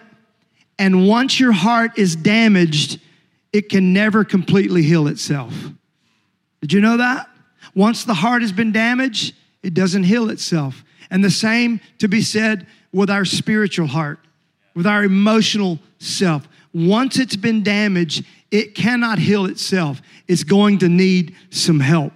And 0.77 1.07
once 1.07 1.39
your 1.39 1.51
heart 1.51 1.97
is 1.97 2.15
damaged, 2.15 2.99
it 3.53 3.69
can 3.69 3.93
never 3.93 4.23
completely 4.23 4.83
heal 4.83 5.07
itself. 5.07 5.53
Did 6.61 6.73
you 6.73 6.81
know 6.81 6.97
that? 6.97 7.29
Once 7.73 8.03
the 8.03 8.13
heart 8.13 8.41
has 8.41 8.51
been 8.51 8.71
damaged, 8.71 9.35
it 9.63 9.73
doesn't 9.73 10.03
heal 10.03 10.29
itself. 10.29 10.83
And 11.09 11.23
the 11.23 11.31
same 11.31 11.79
to 11.99 12.07
be 12.07 12.21
said 12.21 12.67
with 12.91 13.09
our 13.09 13.25
spiritual 13.25 13.87
heart, 13.87 14.19
with 14.73 14.87
our 14.87 15.03
emotional 15.03 15.79
self. 15.99 16.47
Once 16.73 17.19
it's 17.19 17.35
been 17.35 17.63
damaged, 17.63 18.25
it 18.51 18.75
cannot 18.75 19.19
heal 19.19 19.45
itself. 19.45 20.01
It's 20.27 20.43
going 20.43 20.79
to 20.79 20.89
need 20.89 21.35
some 21.49 21.79
help. 21.79 22.13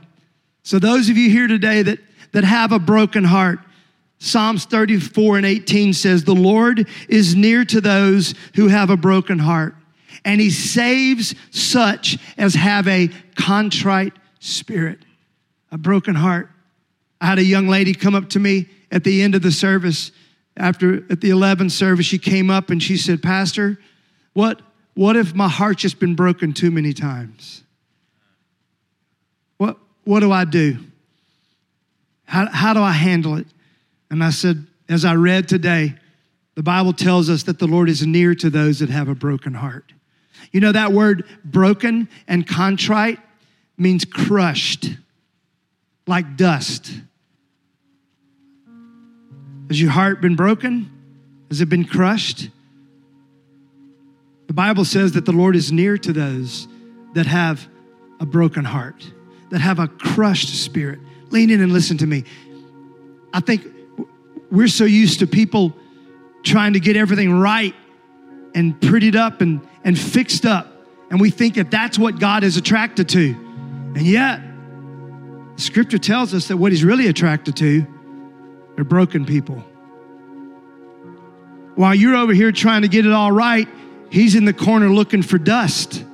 So, 0.64 0.80
those 0.80 1.10
of 1.10 1.18
you 1.18 1.30
here 1.30 1.48
today 1.48 1.82
that, 1.82 2.00
that 2.32 2.44
have 2.44 2.72
a 2.72 2.80
broken 2.80 3.24
heart, 3.24 3.60
Psalms 4.20 4.66
34 4.66 5.38
and 5.38 5.46
18 5.46 5.94
says, 5.94 6.24
The 6.24 6.36
Lord 6.36 6.88
is 7.08 7.36
near 7.36 7.64
to 7.66 7.80
those 7.80 8.36
who 8.56 8.68
have 8.68 8.90
a 8.90 8.98
broken 8.98 9.40
heart, 9.40 9.76
and 10.26 10.42
he 10.42 10.50
saves 10.50 11.34
such 11.52 12.18
as 12.38 12.54
have 12.54 12.88
a 12.88 13.10
contrite 13.36 14.14
spirit, 14.40 15.00
a 15.72 15.78
broken 15.78 16.16
heart. 16.16 16.50
I 17.22 17.28
had 17.28 17.40
a 17.40 17.44
young 17.44 17.68
lady 17.68 17.94
come 17.94 18.14
up 18.14 18.30
to 18.30 18.40
me 18.40 18.68
at 18.92 19.06
the 19.06 19.22
end 19.22 19.36
of 19.36 19.42
the 19.42 19.52
service. 19.52 20.12
After 20.58 20.98
at 21.10 21.22
the 21.22 21.30
11th 21.30 21.72
service, 21.72 22.06
she 22.06 22.18
came 22.18 22.50
up 22.50 22.70
and 22.70 22.84
she 22.84 22.98
said, 22.98 23.24
Pastor, 23.24 23.80
what, 24.34 24.62
what 24.94 25.16
if 25.16 25.34
my 25.34 25.48
heart's 25.48 25.82
just 25.82 26.00
been 26.00 26.16
broken 26.16 26.52
too 26.52 26.72
many 26.72 26.92
times? 26.92 27.64
What, 29.58 29.78
what 30.04 30.20
do 30.20 30.34
I 30.34 30.44
do? 30.44 30.80
How, 32.26 32.50
how 32.50 32.74
do 32.74 32.82
I 32.82 32.92
handle 32.92 33.36
it? 33.38 33.48
And 34.12 34.24
I 34.24 34.32
said, 34.32 34.66
as 34.88 35.06
I 35.06 35.16
read 35.16 35.48
today, 35.48 35.96
the 36.56 36.64
Bible 36.64 36.94
tells 36.94 37.30
us 37.30 37.44
that 37.44 37.60
the 37.60 37.68
Lord 37.68 37.90
is 37.90 38.06
near 38.06 38.36
to 38.36 38.50
those 38.50 38.80
that 38.80 38.90
have 38.90 39.08
a 39.08 39.16
broken 39.16 39.54
heart. 39.54 39.94
You 40.52 40.60
know, 40.60 40.72
that 40.72 40.92
word 40.92 41.26
broken 41.46 42.10
and 42.28 42.48
contrite 42.48 43.20
means 43.78 44.04
crushed, 44.04 44.90
like 46.08 46.36
dust. 46.36 46.92
Has 49.70 49.80
your 49.80 49.92
heart 49.92 50.22
been 50.22 50.36
broken? 50.36 50.92
Has 51.50 51.62
it 51.62 51.70
been 51.70 51.86
crushed? 51.86 52.50
The 54.48 54.54
Bible 54.54 54.84
says 54.84 55.12
that 55.12 55.26
the 55.26 55.32
Lord 55.32 55.56
is 55.56 55.72
near 55.72 55.98
to 56.00 56.12
those 56.12 56.68
that 57.14 57.28
have 57.28 57.68
a 58.20 58.26
broken 58.26 58.66
heart, 58.66 59.06
that 59.52 59.62
have 59.62 59.78
a 59.78 59.88
crushed 59.88 60.50
spirit. 60.64 61.00
Lean 61.30 61.52
in 61.52 61.62
and 61.62 61.72
listen 61.72 61.98
to 62.00 62.08
me. 62.08 62.24
I 63.32 63.40
think 63.40 63.64
we're 64.52 64.68
so 64.68 64.86
used 64.86 65.20
to 65.20 65.28
people 65.28 65.76
trying 66.44 66.74
to 66.74 66.80
get 66.80 66.96
everything 66.96 67.32
right 67.32 67.76
and 68.56 68.80
prettied 68.80 69.16
up 69.16 69.42
and, 69.42 69.62
and 69.84 69.98
fixed 69.98 70.46
up. 70.46 70.68
And 71.12 71.20
we 71.20 71.30
think 71.30 71.56
that 71.56 71.72
that's 71.72 71.98
what 71.98 72.20
God 72.20 72.44
is 72.44 72.58
attracted 72.58 73.10
to. 73.10 73.36
And 73.96 74.02
yet, 74.02 74.42
scripture 75.56 75.98
tells 75.98 76.34
us 76.34 76.48
that 76.48 76.58
what 76.58 76.72
he's 76.72 76.84
really 76.84 77.08
attracted 77.08 77.56
to 77.58 77.86
are 78.78 78.84
broken 78.84 79.26
people. 79.26 79.64
While 81.76 81.96
you're 81.96 82.16
over 82.16 82.34
here 82.34 82.52
trying 82.52 82.82
to 82.82 82.88
get 82.88 83.06
it 83.06 83.12
all 83.12 83.32
right, 83.32 83.68
he's 84.10 84.36
in 84.36 84.46
the 84.46 84.54
corner 84.54 84.90
looking 84.90 85.22
for 85.22 85.38
dust. 85.38 86.06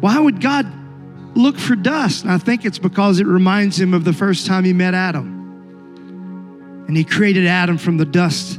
Why 0.00 0.18
would 0.18 0.40
God 0.40 0.66
look 1.36 1.58
for 1.58 1.74
dust? 1.74 2.24
And 2.24 2.32
I 2.32 2.38
think 2.38 2.64
it's 2.64 2.78
because 2.78 3.20
it 3.20 3.26
reminds 3.26 3.80
him 3.80 3.94
of 3.94 4.04
the 4.04 4.12
first 4.12 4.46
time 4.46 4.64
he 4.64 4.72
met 4.72 4.94
Adam. 4.94 5.41
And 6.86 6.96
he 6.96 7.04
created 7.04 7.46
Adam 7.46 7.78
from 7.78 7.96
the 7.96 8.04
dust 8.04 8.58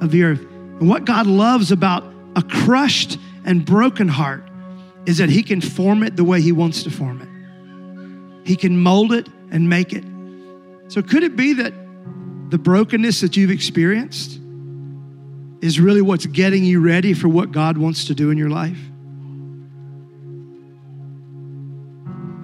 of 0.00 0.10
the 0.10 0.22
earth. 0.22 0.40
And 0.40 0.88
what 0.88 1.04
God 1.04 1.26
loves 1.26 1.72
about 1.72 2.04
a 2.36 2.42
crushed 2.42 3.18
and 3.44 3.64
broken 3.64 4.08
heart 4.08 4.48
is 5.06 5.18
that 5.18 5.28
He 5.28 5.42
can 5.42 5.60
form 5.60 6.02
it 6.02 6.16
the 6.16 6.24
way 6.24 6.40
He 6.40 6.52
wants 6.52 6.82
to 6.84 6.90
form 6.90 7.20
it. 7.20 8.48
He 8.48 8.56
can 8.56 8.76
mold 8.78 9.12
it 9.12 9.28
and 9.50 9.68
make 9.68 9.92
it. 9.92 10.04
So, 10.88 11.02
could 11.02 11.22
it 11.22 11.36
be 11.36 11.54
that 11.54 11.72
the 12.50 12.58
brokenness 12.58 13.20
that 13.20 13.36
you've 13.36 13.50
experienced 13.50 14.40
is 15.60 15.78
really 15.78 16.02
what's 16.02 16.26
getting 16.26 16.64
you 16.64 16.80
ready 16.80 17.14
for 17.14 17.28
what 17.28 17.52
God 17.52 17.78
wants 17.78 18.06
to 18.06 18.14
do 18.14 18.30
in 18.30 18.38
your 18.38 18.50
life? 18.50 18.78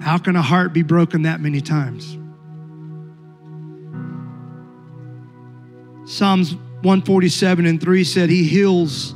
How 0.02 0.18
can 0.18 0.36
a 0.36 0.42
heart 0.42 0.72
be 0.72 0.82
broken 0.82 1.22
that 1.22 1.40
many 1.40 1.60
times? 1.60 2.16
Psalms 6.06 6.54
147 6.54 7.66
and 7.66 7.80
3 7.80 8.04
said, 8.04 8.30
He 8.30 8.44
heals 8.44 9.14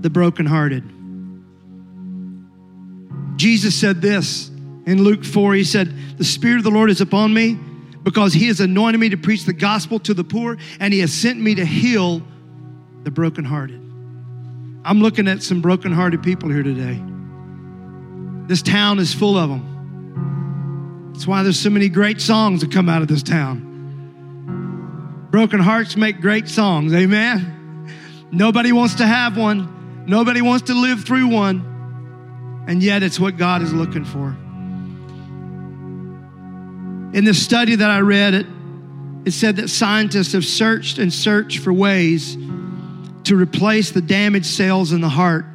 the 0.00 0.10
brokenhearted. 0.10 0.84
Jesus 3.36 3.74
said 3.74 4.02
this 4.02 4.50
in 4.86 5.02
Luke 5.02 5.24
4. 5.24 5.54
He 5.54 5.64
said, 5.64 5.92
The 6.18 6.24
Spirit 6.24 6.58
of 6.58 6.64
the 6.64 6.70
Lord 6.70 6.90
is 6.90 7.00
upon 7.00 7.32
me 7.32 7.58
because 8.02 8.34
He 8.34 8.48
has 8.48 8.60
anointed 8.60 9.00
me 9.00 9.08
to 9.08 9.16
preach 9.16 9.44
the 9.44 9.54
gospel 9.54 9.98
to 10.00 10.12
the 10.12 10.24
poor, 10.24 10.58
and 10.78 10.92
He 10.92 11.00
has 11.00 11.12
sent 11.12 11.40
me 11.40 11.54
to 11.54 11.64
heal 11.64 12.22
the 13.02 13.10
brokenhearted. 13.10 13.80
I'm 14.84 15.00
looking 15.00 15.26
at 15.26 15.42
some 15.42 15.62
brokenhearted 15.62 16.22
people 16.22 16.50
here 16.50 16.62
today. 16.62 17.02
This 18.46 18.60
town 18.60 18.98
is 18.98 19.14
full 19.14 19.38
of 19.38 19.48
them. 19.48 21.10
That's 21.14 21.26
why 21.26 21.42
there's 21.42 21.58
so 21.58 21.70
many 21.70 21.88
great 21.88 22.20
songs 22.20 22.60
that 22.60 22.70
come 22.70 22.90
out 22.90 23.00
of 23.00 23.08
this 23.08 23.22
town. 23.22 23.73
Broken 25.34 25.58
hearts 25.58 25.96
make 25.96 26.20
great 26.20 26.46
songs, 26.48 26.94
amen? 26.94 27.90
Nobody 28.30 28.70
wants 28.70 28.94
to 28.94 29.04
have 29.04 29.36
one, 29.36 30.06
nobody 30.06 30.40
wants 30.40 30.66
to 30.66 30.74
live 30.74 31.02
through 31.02 31.26
one. 31.26 32.64
And 32.68 32.80
yet, 32.80 33.02
it's 33.02 33.18
what 33.18 33.36
God 33.36 33.60
is 33.60 33.72
looking 33.72 34.04
for. 34.04 34.28
In 37.18 37.24
the 37.24 37.34
study 37.34 37.74
that 37.74 37.90
I 37.90 37.98
read, 37.98 38.34
it, 38.34 38.46
it 39.24 39.32
said 39.32 39.56
that 39.56 39.70
scientists 39.70 40.34
have 40.34 40.44
searched 40.44 40.98
and 40.98 41.12
searched 41.12 41.58
for 41.58 41.72
ways 41.72 42.36
to 43.24 43.34
replace 43.34 43.90
the 43.90 44.02
damaged 44.02 44.46
cells 44.46 44.92
in 44.92 45.00
the 45.00 45.08
heart, 45.08 45.46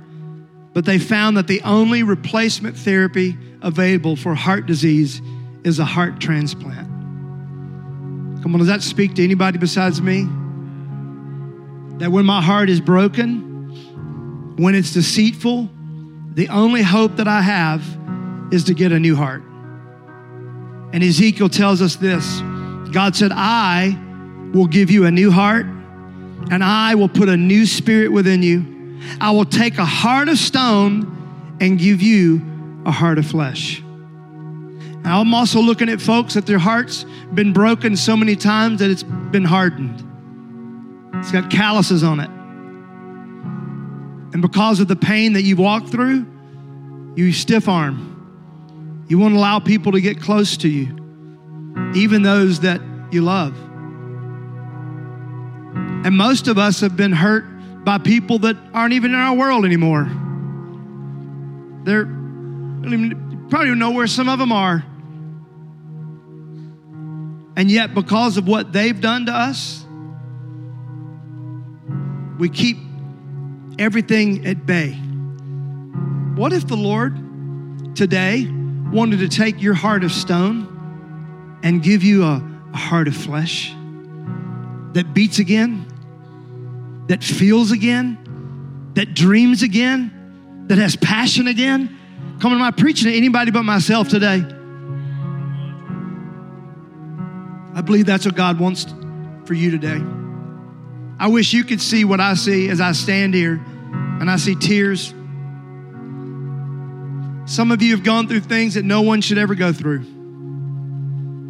but 0.73 0.83
they 0.83 0.99
found 0.99 1.37
that 1.37 1.47
the 1.47 1.61
only 1.61 2.03
replacement 2.03 2.75
therapy 2.75 3.37
available 3.61 4.17
for 4.17 4.35
heart 4.35 4.65
disease 4.65 5.21
is 5.63 5.79
a 5.79 5.85
heart 5.85 6.19
transplant. 6.19 6.88
Come 8.41 8.53
on, 8.53 8.59
does 8.59 8.67
that 8.67 8.81
speak 8.81 9.15
to 9.15 9.23
anybody 9.23 9.57
besides 9.57 10.01
me? 10.01 10.23
That 11.99 12.11
when 12.11 12.25
my 12.25 12.41
heart 12.41 12.69
is 12.69 12.79
broken, 12.79 14.55
when 14.57 14.75
it's 14.75 14.93
deceitful, 14.93 15.69
the 16.33 16.47
only 16.49 16.81
hope 16.81 17.17
that 17.17 17.27
I 17.27 17.41
have 17.41 17.83
is 18.51 18.63
to 18.65 18.73
get 18.73 18.91
a 18.91 18.99
new 18.99 19.15
heart. 19.15 19.43
And 20.93 21.03
Ezekiel 21.03 21.49
tells 21.49 21.81
us 21.81 21.97
this 21.97 22.41
God 22.91 23.15
said, 23.15 23.31
I 23.33 23.97
will 24.53 24.67
give 24.67 24.89
you 24.89 25.05
a 25.05 25.11
new 25.11 25.31
heart, 25.31 25.65
and 25.65 26.63
I 26.63 26.95
will 26.95 27.09
put 27.09 27.29
a 27.29 27.37
new 27.37 27.65
spirit 27.65 28.11
within 28.11 28.41
you. 28.41 28.99
I 29.21 29.31
will 29.31 29.45
take 29.45 29.77
a 29.77 29.85
heart 29.85 30.29
of 30.29 30.37
stone 30.37 31.57
and 31.61 31.77
give 31.77 32.01
you 32.01 32.41
a 32.85 32.91
heart 32.91 33.17
of 33.17 33.25
flesh. 33.25 33.83
I'm 35.11 35.33
also 35.33 35.59
looking 35.59 35.89
at 35.89 35.99
folks 36.01 36.35
that 36.35 36.45
their 36.45 36.59
heart's 36.59 37.05
been 37.33 37.53
broken 37.53 37.95
so 37.95 38.15
many 38.15 38.35
times 38.35 38.79
that 38.79 38.89
it's 38.89 39.03
been 39.03 39.45
hardened. 39.45 40.03
It's 41.15 41.31
got 41.31 41.49
calluses 41.49 42.03
on 42.03 42.19
it. 42.19 42.29
And 44.33 44.41
because 44.41 44.79
of 44.79 44.87
the 44.87 44.95
pain 44.95 45.33
that 45.33 45.41
you've 45.41 45.59
walked 45.59 45.89
through, 45.89 46.25
you 47.15 47.31
stiff 47.31 47.67
arm. 47.67 49.05
You 49.07 49.17
won't 49.17 49.35
allow 49.35 49.59
people 49.59 49.91
to 49.93 50.01
get 50.01 50.21
close 50.21 50.55
to 50.57 50.69
you, 50.69 50.87
even 51.95 52.21
those 52.21 52.59
that 52.59 52.79
you 53.11 53.21
love. 53.21 53.57
And 56.05 56.15
most 56.15 56.47
of 56.47 56.57
us 56.57 56.79
have 56.81 56.95
been 56.95 57.11
hurt 57.11 57.43
by 57.83 57.97
people 57.97 58.39
that 58.39 58.55
aren't 58.73 58.93
even 58.93 59.11
in 59.13 59.19
our 59.19 59.35
world 59.35 59.65
anymore. 59.65 60.09
They're 61.83 62.05
you 62.87 63.47
probably 63.49 63.75
know 63.75 63.91
where 63.91 64.07
some 64.07 64.29
of 64.29 64.39
them 64.39 64.51
are. 64.51 64.85
And 67.59 67.69
yet, 67.69 67.93
because 67.93 68.37
of 68.37 68.47
what 68.47 68.71
they've 68.71 69.01
done 69.01 69.25
to 69.25 69.33
us, 69.33 69.85
we 72.39 72.47
keep 72.47 72.77
everything 73.77 74.47
at 74.47 74.65
bay. 74.65 74.91
What 76.37 76.53
if 76.53 76.67
the 76.67 76.77
Lord 76.77 77.17
today 77.97 78.47
wanted 78.93 79.19
to 79.19 79.27
take 79.27 79.61
your 79.61 79.73
heart 79.73 80.05
of 80.05 80.13
stone 80.13 81.59
and 81.61 81.83
give 81.83 82.01
you 82.01 82.23
a, 82.23 82.41
a 82.71 82.77
heart 82.77 83.09
of 83.09 83.17
flesh 83.17 83.73
that 84.93 85.13
beats 85.13 85.39
again, 85.39 85.85
that 87.09 87.21
feels 87.21 87.73
again, 87.73 88.93
that 88.93 89.13
dreams 89.13 89.63
again, 89.63 90.63
that 90.69 90.77
has 90.77 90.95
passion 90.95 91.49
again? 91.49 91.99
Come 92.39 92.53
on, 92.53 92.59
am 92.59 92.63
I 92.63 92.71
preaching 92.71 93.11
to 93.11 93.17
anybody 93.17 93.51
but 93.51 93.63
myself 93.63 94.07
today? 94.07 94.45
I 97.79 97.81
believe 97.81 98.05
that's 98.05 98.25
what 98.25 98.35
God 98.35 98.59
wants 98.59 98.85
for 99.45 99.53
you 99.53 99.71
today. 99.71 100.01
I 101.17 101.29
wish 101.29 101.53
you 101.53 101.63
could 101.63 101.81
see 101.81 102.03
what 102.03 102.19
I 102.19 102.33
see 102.33 102.67
as 102.67 102.81
I 102.81 102.91
stand 102.91 103.33
here 103.33 103.53
and 103.53 104.29
I 104.29 104.35
see 104.35 104.55
tears. 104.55 105.13
Some 107.49 107.71
of 107.71 107.81
you 107.81 107.95
have 107.95 108.03
gone 108.03 108.27
through 108.27 108.41
things 108.41 108.73
that 108.73 108.83
no 108.83 108.99
one 109.01 109.21
should 109.21 109.37
ever 109.37 109.55
go 109.55 109.71
through. 109.71 110.01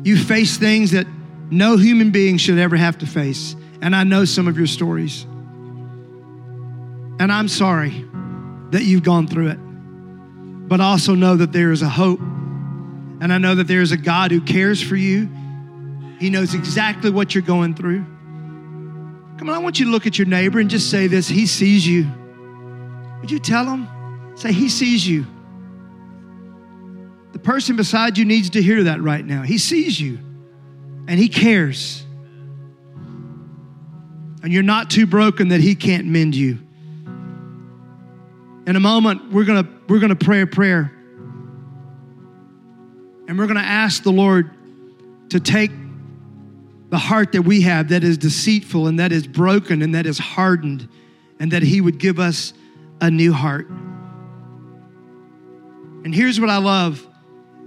You 0.03 0.23
face 0.23 0.55
things 0.57 0.91
that 0.91 1.07
no 1.49 1.77
human 1.77 2.11
being 2.11 2.37
should 2.37 2.59
ever 2.59 2.77
have 2.77 2.99
to 2.99 3.07
face. 3.07 3.55
And 3.81 3.95
I 3.95 4.03
know 4.03 4.23
some 4.23 4.47
of 4.47 4.55
your 4.55 4.67
stories. 4.67 5.23
And 7.19 7.31
I'm 7.31 7.47
sorry 7.47 8.05
that 8.69 8.83
you've 8.83 9.01
gone 9.01 9.25
through 9.25 9.47
it. 9.47 9.57
But 10.69 10.79
I 10.79 10.91
also 10.91 11.15
know 11.15 11.37
that 11.37 11.53
there 11.53 11.71
is 11.71 11.81
a 11.81 11.89
hope. 11.89 12.19
And 12.19 13.33
I 13.33 13.39
know 13.39 13.55
that 13.55 13.67
there 13.67 13.81
is 13.81 13.91
a 13.91 13.97
God 13.97 14.29
who 14.29 14.41
cares 14.41 14.79
for 14.79 14.95
you. 14.95 15.27
He 16.19 16.29
knows 16.29 16.53
exactly 16.53 17.09
what 17.09 17.33
you're 17.33 17.41
going 17.41 17.73
through. 17.75 18.03
Come 19.37 19.49
on, 19.49 19.55
I 19.55 19.59
want 19.59 19.79
you 19.79 19.85
to 19.85 19.91
look 19.91 20.05
at 20.05 20.17
your 20.17 20.27
neighbor 20.27 20.59
and 20.59 20.69
just 20.69 20.89
say 20.91 21.07
this 21.07 21.27
He 21.29 21.45
sees 21.47 21.87
you. 21.87 22.05
Would 23.21 23.31
you 23.31 23.39
tell 23.39 23.65
him? 23.65 23.87
Say, 24.35 24.51
He 24.51 24.67
sees 24.69 25.07
you. 25.07 25.25
The 27.31 27.39
person 27.39 27.77
beside 27.77 28.17
you 28.17 28.25
needs 28.25 28.49
to 28.51 28.61
hear 28.61 28.83
that 28.83 29.01
right 29.01 29.25
now. 29.25 29.43
He 29.43 29.57
sees 29.57 29.99
you 29.99 30.19
and 31.07 31.17
He 31.17 31.29
cares. 31.29 32.05
And 34.43 34.51
you're 34.53 34.63
not 34.63 34.89
too 34.89 35.07
broken 35.07 35.49
that 35.49 35.61
He 35.61 35.75
can't 35.75 36.05
mend 36.05 36.35
you. 36.35 36.59
In 38.67 38.75
a 38.75 38.79
moment, 38.79 39.31
we're 39.31 39.45
gonna, 39.45 39.67
we're 39.87 39.99
gonna 39.99 40.15
pray 40.15 40.41
a 40.41 40.47
prayer. 40.47 40.91
And 43.27 43.37
we're 43.37 43.47
gonna 43.47 43.61
ask 43.61 44.03
the 44.03 44.11
Lord 44.11 44.51
to 45.29 45.39
take 45.39 45.71
the 46.89 46.97
heart 46.97 47.31
that 47.33 47.43
we 47.43 47.61
have 47.61 47.89
that 47.89 48.03
is 48.03 48.17
deceitful 48.17 48.87
and 48.87 48.99
that 48.99 49.11
is 49.11 49.27
broken 49.27 49.81
and 49.81 49.95
that 49.95 50.05
is 50.05 50.17
hardened, 50.17 50.87
and 51.39 51.51
that 51.51 51.63
He 51.63 51.81
would 51.81 51.99
give 51.99 52.19
us 52.19 52.53
a 53.01 53.09
new 53.09 53.33
heart. 53.33 53.67
And 56.03 56.15
here's 56.15 56.39
what 56.39 56.49
I 56.49 56.57
love 56.57 57.05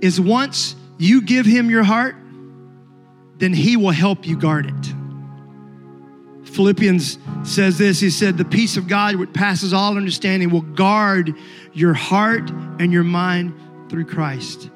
is 0.01 0.21
once 0.21 0.75
you 0.99 1.23
give 1.23 1.47
him 1.47 1.71
your 1.71 1.83
heart, 1.83 2.17
then 3.39 3.53
he 3.53 3.77
will 3.77 3.91
help 3.91 4.27
you 4.27 4.37
guard 4.39 4.67
it. 4.67 4.95
Philippians 6.49 7.19
says 7.45 7.79
this 7.79 8.01
He 8.01 8.11
said, 8.11 8.37
The 8.37 8.45
peace 8.45 8.77
of 8.77 8.87
God, 8.89 9.17
which 9.17 9.33
passes 9.33 9.73
all 9.73 9.97
understanding, 9.97 10.51
will 10.51 10.61
guard 10.61 11.35
your 11.73 11.95
heart 11.95 12.51
and 12.79 12.93
your 12.93 13.05
mind 13.05 13.59
through 13.89 14.05
Christ. 14.07 14.71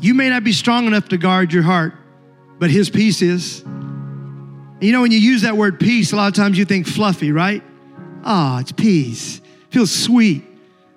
You 0.00 0.14
may 0.14 0.30
not 0.30 0.44
be 0.44 0.52
strong 0.52 0.86
enough 0.86 1.08
to 1.10 1.18
guard 1.18 1.52
your 1.52 1.62
heart, 1.62 1.94
but 2.60 2.70
His 2.70 2.88
peace 2.88 3.22
is. 3.22 3.64
You 4.80 4.92
know, 4.92 5.00
when 5.02 5.10
you 5.10 5.18
use 5.18 5.42
that 5.42 5.56
word 5.56 5.80
peace, 5.80 6.12
a 6.12 6.16
lot 6.16 6.28
of 6.28 6.34
times 6.34 6.56
you 6.56 6.64
think 6.64 6.86
fluffy, 6.86 7.32
right? 7.32 7.62
Ah, 8.22 8.56
oh, 8.56 8.60
it's 8.60 8.70
peace. 8.70 9.40
Feels 9.70 9.90
sweet. 9.90 10.44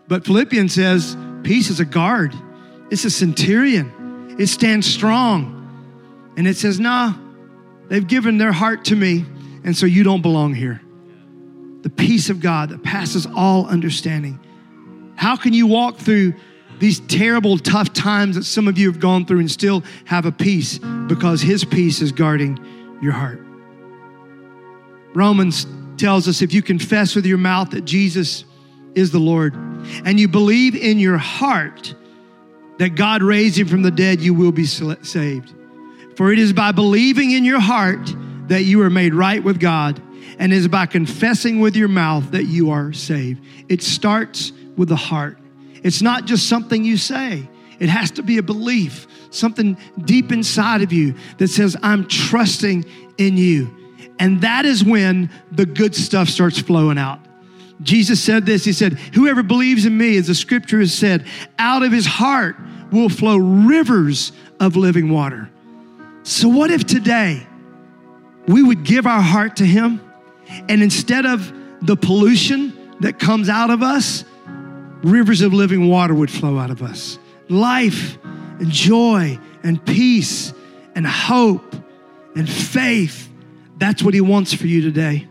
But 0.07 0.25
Philippians 0.25 0.73
says 0.73 1.17
peace 1.43 1.69
is 1.69 1.79
a 1.79 1.85
guard, 1.85 2.35
it's 2.91 3.05
a 3.05 3.09
centurion, 3.09 4.35
it 4.37 4.47
stands 4.47 4.85
strong. 4.85 5.61
And 6.35 6.47
it 6.47 6.57
says, 6.57 6.79
nah, 6.79 7.13
they've 7.89 8.07
given 8.07 8.37
their 8.37 8.51
heart 8.51 8.85
to 8.85 8.95
me, 8.95 9.23
and 9.63 9.77
so 9.77 9.85
you 9.85 10.03
don't 10.03 10.21
belong 10.21 10.53
here. 10.53 10.81
The 11.83 11.89
peace 11.89 12.29
of 12.29 12.39
God 12.39 12.69
that 12.69 12.83
passes 12.83 13.27
all 13.27 13.67
understanding. 13.67 14.39
How 15.15 15.35
can 15.35 15.53
you 15.53 15.67
walk 15.67 15.97
through 15.97 16.33
these 16.83 16.99
terrible, 16.99 17.57
tough 17.57 17.93
times 17.93 18.35
that 18.35 18.43
some 18.43 18.67
of 18.67 18.77
you 18.77 18.91
have 18.91 18.99
gone 18.99 19.25
through 19.25 19.39
and 19.39 19.49
still 19.49 19.81
have 20.03 20.25
a 20.25 20.31
peace? 20.33 20.79
Because 21.07 21.41
His 21.41 21.63
peace 21.63 22.01
is 22.01 22.11
guarding 22.11 22.59
your 23.01 23.13
heart. 23.13 23.39
Romans 25.15 25.65
tells 25.95 26.27
us 26.27 26.41
if 26.41 26.53
you 26.53 26.61
confess 26.61 27.15
with 27.15 27.25
your 27.25 27.37
mouth 27.37 27.69
that 27.69 27.85
Jesus 27.85 28.43
is 28.95 29.11
the 29.11 29.19
Lord 29.19 29.53
and 30.03 30.19
you 30.19 30.27
believe 30.27 30.75
in 30.75 30.99
your 30.99 31.17
heart 31.17 31.95
that 32.79 32.95
God 32.95 33.23
raised 33.23 33.57
him 33.57 33.67
from 33.69 33.81
the 33.81 33.91
dead, 33.91 34.19
you 34.19 34.33
will 34.33 34.51
be 34.51 34.65
saved. 34.65 35.53
For 36.17 36.33
it 36.33 36.39
is 36.39 36.51
by 36.51 36.73
believing 36.73 37.31
in 37.31 37.45
your 37.45 37.61
heart 37.61 38.13
that 38.47 38.63
you 38.63 38.81
are 38.81 38.89
made 38.89 39.13
right 39.13 39.41
with 39.41 39.57
God, 39.57 40.01
and 40.37 40.51
it 40.51 40.57
is 40.57 40.67
by 40.67 40.87
confessing 40.87 41.61
with 41.61 41.77
your 41.77 41.87
mouth 41.87 42.31
that 42.31 42.43
you 42.43 42.71
are 42.71 42.91
saved. 42.91 43.41
It 43.69 43.81
starts 43.81 44.51
with 44.75 44.89
the 44.89 44.97
heart. 44.97 45.37
It's 45.83 46.01
not 46.01 46.25
just 46.25 46.47
something 46.47 46.83
you 46.83 46.97
say, 46.97 47.47
it 47.79 47.89
has 47.89 48.11
to 48.11 48.23
be 48.23 48.37
a 48.37 48.43
belief, 48.43 49.07
something 49.29 49.77
deep 50.05 50.31
inside 50.31 50.81
of 50.81 50.93
you 50.93 51.15
that 51.37 51.49
says, 51.49 51.75
I'm 51.83 52.07
trusting 52.07 52.85
in 53.17 53.37
you. 53.37 53.75
And 54.19 54.41
that 54.41 54.65
is 54.65 54.83
when 54.83 55.29
the 55.51 55.65
good 55.65 55.95
stuff 55.95 56.29
starts 56.29 56.59
flowing 56.59 56.97
out. 56.97 57.19
Jesus 57.81 58.23
said 58.23 58.45
this 58.45 58.63
He 58.63 58.73
said, 58.73 58.93
Whoever 59.15 59.43
believes 59.43 59.85
in 59.85 59.97
me, 59.97 60.17
as 60.17 60.27
the 60.27 60.35
scripture 60.35 60.79
has 60.79 60.93
said, 60.93 61.25
out 61.59 61.83
of 61.83 61.91
his 61.91 62.05
heart 62.05 62.55
will 62.91 63.09
flow 63.09 63.37
rivers 63.37 64.31
of 64.59 64.75
living 64.75 65.09
water. 65.09 65.49
So, 66.21 66.47
what 66.47 66.71
if 66.71 66.85
today 66.85 67.45
we 68.47 68.63
would 68.63 68.83
give 68.83 69.07
our 69.07 69.21
heart 69.21 69.57
to 69.57 69.65
him 69.65 69.99
and 70.69 70.81
instead 70.83 71.25
of 71.25 71.51
the 71.81 71.97
pollution 71.97 72.95
that 73.01 73.19
comes 73.19 73.49
out 73.49 73.69
of 73.69 73.81
us, 73.81 74.23
rivers 75.03 75.41
of 75.41 75.53
living 75.53 75.89
water 75.89 76.13
would 76.13 76.31
flow 76.31 76.57
out 76.57 76.71
of 76.71 76.81
us? 76.81 77.19
Life 77.49 78.17
and 78.59 78.71
joy 78.71 79.37
and 79.63 79.83
peace 79.85 80.53
and 80.95 81.05
hope 81.05 81.75
and 82.35 82.49
faith. 82.49 83.29
That's 83.77 84.01
what 84.01 84.13
he 84.13 84.21
wants 84.21 84.53
for 84.53 84.67
you 84.67 84.81
today. 84.81 85.27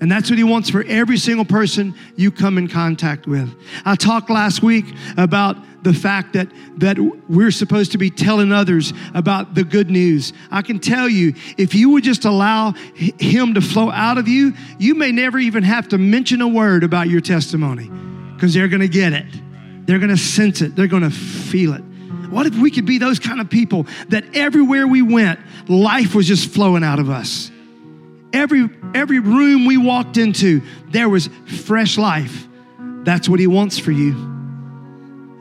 And 0.00 0.12
that's 0.12 0.30
what 0.30 0.38
he 0.38 0.44
wants 0.44 0.70
for 0.70 0.84
every 0.84 1.16
single 1.16 1.44
person 1.44 1.94
you 2.14 2.30
come 2.30 2.56
in 2.56 2.68
contact 2.68 3.26
with. 3.26 3.52
I 3.84 3.96
talked 3.96 4.30
last 4.30 4.62
week 4.62 4.84
about 5.16 5.56
the 5.82 5.92
fact 5.92 6.34
that, 6.34 6.48
that 6.76 6.98
we're 7.28 7.50
supposed 7.50 7.92
to 7.92 7.98
be 7.98 8.10
telling 8.10 8.52
others 8.52 8.92
about 9.14 9.54
the 9.54 9.64
good 9.64 9.90
news. 9.90 10.32
I 10.50 10.62
can 10.62 10.78
tell 10.78 11.08
you, 11.08 11.34
if 11.56 11.74
you 11.74 11.90
would 11.90 12.04
just 12.04 12.24
allow 12.24 12.72
him 12.94 13.54
to 13.54 13.60
flow 13.60 13.90
out 13.90 14.18
of 14.18 14.28
you, 14.28 14.54
you 14.78 14.94
may 14.94 15.10
never 15.10 15.38
even 15.38 15.64
have 15.64 15.88
to 15.88 15.98
mention 15.98 16.40
a 16.42 16.48
word 16.48 16.84
about 16.84 17.08
your 17.08 17.20
testimony 17.20 17.90
because 18.38 18.54
they're 18.54 18.68
going 18.68 18.80
to 18.80 18.88
get 18.88 19.12
it. 19.12 19.26
They're 19.84 19.98
going 19.98 20.10
to 20.10 20.16
sense 20.16 20.60
it. 20.60 20.76
They're 20.76 20.86
going 20.86 21.02
to 21.02 21.10
feel 21.10 21.74
it. 21.74 21.80
What 22.30 22.46
if 22.46 22.54
we 22.54 22.70
could 22.70 22.86
be 22.86 22.98
those 22.98 23.18
kind 23.18 23.40
of 23.40 23.50
people 23.50 23.88
that 24.10 24.36
everywhere 24.36 24.86
we 24.86 25.02
went, 25.02 25.40
life 25.66 26.14
was 26.14 26.28
just 26.28 26.48
flowing 26.50 26.84
out 26.84 27.00
of 27.00 27.10
us? 27.10 27.50
Every, 28.32 28.68
every 28.94 29.18
room 29.18 29.66
we 29.66 29.76
walked 29.76 30.18
into, 30.18 30.62
there 30.90 31.08
was 31.08 31.28
fresh 31.64 31.98
life. 31.98 32.46
That's 32.78 33.28
what 33.28 33.40
He 33.40 33.48
wants 33.48 33.76
for 33.76 33.90
you. 33.90 34.12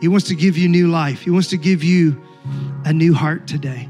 He 0.02 0.08
wants 0.08 0.30
to 0.30 0.36
give 0.36 0.58
you 0.58 0.68
new 0.68 0.88
life, 0.88 1.22
He 1.22 1.30
wants 1.30 1.50
to 1.50 1.58
give 1.58 1.84
you 1.84 2.20
a 2.84 2.94
new 2.94 3.14
heart 3.14 3.46
today. 3.48 3.88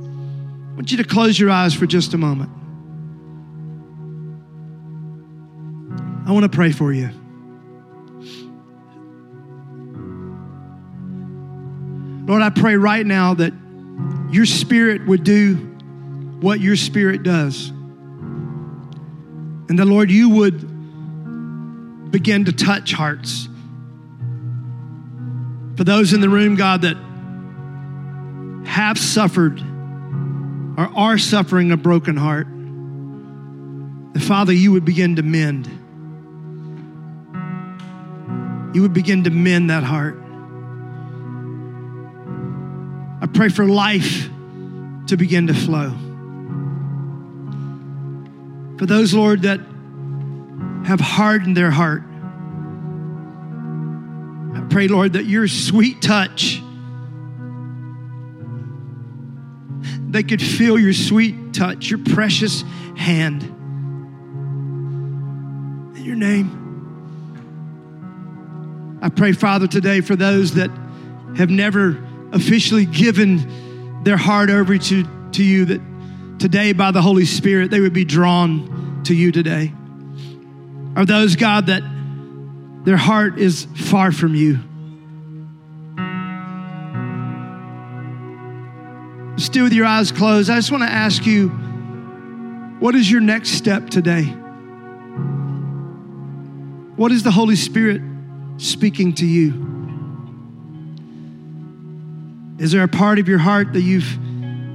I 0.00 0.74
want 0.74 0.90
you 0.90 0.96
to 0.96 1.04
close 1.04 1.38
your 1.38 1.50
eyes 1.50 1.74
for 1.74 1.84
just 1.84 2.14
a 2.14 2.18
moment. 2.18 2.50
I 6.26 6.32
want 6.32 6.44
to 6.44 6.48
pray 6.48 6.72
for 6.72 6.94
you. 6.94 7.10
Lord, 12.30 12.42
I 12.42 12.50
pray 12.50 12.76
right 12.76 13.04
now 13.04 13.34
that 13.34 13.52
your 14.30 14.46
spirit 14.46 15.04
would 15.04 15.24
do 15.24 15.56
what 16.40 16.60
your 16.60 16.76
spirit 16.76 17.24
does. 17.24 17.70
And 19.68 19.76
the 19.76 19.84
Lord, 19.84 20.12
you 20.12 20.30
would 20.30 22.12
begin 22.12 22.44
to 22.44 22.52
touch 22.52 22.92
hearts. 22.92 23.48
For 25.76 25.82
those 25.82 26.12
in 26.12 26.20
the 26.20 26.28
room, 26.28 26.54
God, 26.54 26.82
that 26.82 26.96
have 28.64 28.96
suffered 28.96 29.60
or 30.78 30.88
are 30.96 31.18
suffering 31.18 31.72
a 31.72 31.76
broken 31.76 32.16
heart, 32.16 32.46
that 34.12 34.22
Father, 34.22 34.52
you 34.52 34.70
would 34.70 34.84
begin 34.84 35.16
to 35.16 35.22
mend. 35.24 35.66
You 38.72 38.82
would 38.82 38.94
begin 38.94 39.24
to 39.24 39.30
mend 39.30 39.70
that 39.70 39.82
heart. 39.82 40.29
Pray 43.34 43.48
for 43.48 43.64
life 43.64 44.28
to 45.06 45.16
begin 45.16 45.46
to 45.46 45.54
flow. 45.54 45.90
For 48.78 48.86
those, 48.86 49.12
Lord, 49.12 49.42
that 49.42 49.60
have 50.86 51.00
hardened 51.00 51.56
their 51.56 51.70
heart, 51.70 52.02
I 54.54 54.60
pray, 54.70 54.88
Lord, 54.88 55.12
that 55.12 55.26
your 55.26 55.48
sweet 55.48 56.00
touch, 56.00 56.62
they 60.08 60.22
could 60.22 60.42
feel 60.42 60.78
your 60.78 60.92
sweet 60.92 61.52
touch, 61.52 61.90
your 61.90 62.00
precious 62.00 62.62
hand. 62.96 63.42
In 65.96 66.04
your 66.04 66.16
name. 66.16 66.56
I 69.02 69.08
pray, 69.08 69.32
Father, 69.32 69.66
today 69.66 70.00
for 70.00 70.16
those 70.16 70.54
that 70.54 70.70
have 71.36 71.50
never 71.50 72.09
officially 72.32 72.86
given 72.86 74.02
their 74.04 74.16
heart 74.16 74.50
over 74.50 74.78
to, 74.78 75.30
to 75.32 75.42
you, 75.44 75.64
that 75.66 75.80
today 76.38 76.72
by 76.72 76.90
the 76.90 77.02
Holy 77.02 77.24
Spirit 77.24 77.70
they 77.70 77.80
would 77.80 77.92
be 77.92 78.04
drawn 78.04 79.02
to 79.04 79.14
you 79.14 79.32
today. 79.32 79.72
Are 80.96 81.04
those, 81.04 81.36
God, 81.36 81.66
that 81.66 81.82
their 82.84 82.96
heart 82.96 83.38
is 83.38 83.66
far 83.76 84.12
from 84.12 84.34
you? 84.34 84.58
Still 89.36 89.64
with 89.64 89.72
your 89.72 89.86
eyes 89.86 90.12
closed, 90.12 90.50
I 90.50 90.56
just 90.56 90.70
want 90.70 90.82
to 90.82 90.90
ask 90.90 91.24
you 91.24 91.48
what 92.80 92.94
is 92.94 93.10
your 93.10 93.20
next 93.20 93.50
step 93.50 93.90
today? 93.90 94.24
What 96.96 97.12
is 97.12 97.22
the 97.22 97.30
Holy 97.30 97.56
Spirit 97.56 98.02
speaking 98.58 99.14
to 99.14 99.26
you? 99.26 99.79
Is 102.60 102.72
there 102.72 102.82
a 102.82 102.88
part 102.88 103.18
of 103.18 103.26
your 103.26 103.38
heart 103.38 103.72
that 103.72 103.80
you've 103.80 104.18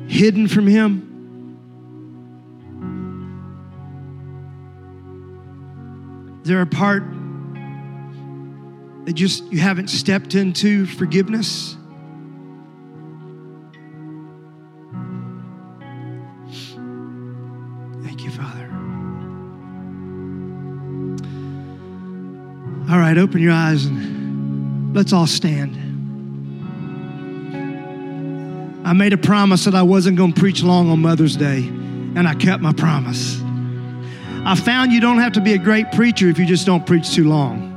hidden 0.10 0.48
from 0.48 0.66
Him? 0.66 1.12
Is 6.42 6.48
there 6.50 6.62
a 6.62 6.66
part 6.66 7.04
that 9.06 9.14
just 9.14 9.44
you 9.52 9.60
haven't 9.60 9.90
stepped 9.90 10.34
into 10.34 10.88
forgiveness? 10.88 11.78
Thank 18.04 18.24
you, 18.24 18.32
Father. 18.32 18.68
All 22.92 22.98
right, 22.98 23.18
open 23.20 23.44
your 23.44 23.54
eyes 23.54 23.86
and 23.86 24.96
let's 24.96 25.14
all 25.14 25.28
stand. 25.28 25.85
I 28.86 28.94
made 28.94 29.14
a 29.14 29.18
promise 29.18 29.66
that 29.66 29.74
I 29.74 29.82
wasn't 29.82 30.16
going 30.16 30.34
to 30.34 30.40
preach 30.40 30.62
long 30.62 30.92
on 30.92 31.02
Mother's 31.02 31.36
Day, 31.36 31.58
and 31.58 32.28
I 32.28 32.36
kept 32.36 32.62
my 32.62 32.72
promise. 32.72 33.42
I 34.46 34.54
found 34.54 34.92
you 34.92 35.02
don't 35.02 35.18
have 35.18 35.34
to 35.34 35.42
be 35.42 35.54
a 35.54 35.58
great 35.58 35.92
preacher 35.92 36.30
if 36.30 36.38
you 36.38 36.46
just 36.46 36.68
don't 36.68 36.86
preach 36.86 37.12
too 37.12 37.28
long. 37.28 37.74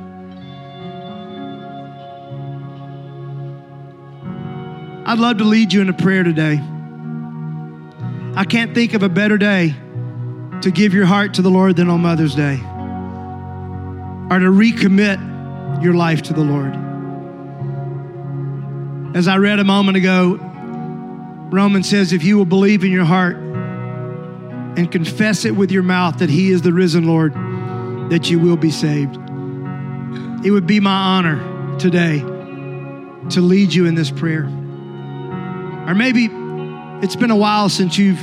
I'd 5.06 5.18
love 5.18 5.38
to 5.38 5.44
lead 5.44 5.72
you 5.72 5.80
in 5.80 5.88
a 5.88 5.94
prayer 5.94 6.24
today. 6.24 6.60
I 8.36 8.44
can't 8.44 8.74
think 8.74 8.92
of 8.92 9.02
a 9.02 9.08
better 9.08 9.38
day 9.38 9.74
to 10.60 10.70
give 10.70 10.92
your 10.92 11.06
heart 11.06 11.32
to 11.34 11.42
the 11.42 11.50
Lord 11.50 11.76
than 11.76 11.88
on 11.88 12.02
Mother's 12.02 12.34
Day 12.34 12.56
or 14.30 14.38
to 14.38 14.50
recommit 14.50 15.82
your 15.82 15.94
life 15.94 16.20
to 16.24 16.34
the 16.34 16.44
Lord. 16.44 16.76
As 19.16 19.26
I 19.26 19.38
read 19.38 19.58
a 19.58 19.64
moment 19.64 19.96
ago, 19.96 20.47
Romans 21.50 21.88
says, 21.88 22.12
if 22.12 22.22
you 22.22 22.36
will 22.36 22.44
believe 22.44 22.84
in 22.84 22.92
your 22.92 23.06
heart 23.06 23.36
and 23.36 24.92
confess 24.92 25.44
it 25.44 25.56
with 25.56 25.72
your 25.72 25.82
mouth 25.82 26.18
that 26.18 26.28
He 26.28 26.50
is 26.50 26.62
the 26.62 26.72
risen 26.72 27.06
Lord, 27.06 27.32
that 28.10 28.28
you 28.30 28.38
will 28.38 28.56
be 28.56 28.70
saved. 28.70 29.16
It 30.44 30.50
would 30.50 30.66
be 30.66 30.78
my 30.78 30.92
honor 30.92 31.78
today 31.78 32.20
to 33.30 33.40
lead 33.40 33.72
you 33.72 33.86
in 33.86 33.94
this 33.94 34.10
prayer. 34.10 34.44
Or 34.44 35.94
maybe 35.94 36.28
it's 37.04 37.16
been 37.16 37.30
a 37.30 37.36
while 37.36 37.68
since 37.68 37.96
you've 37.96 38.20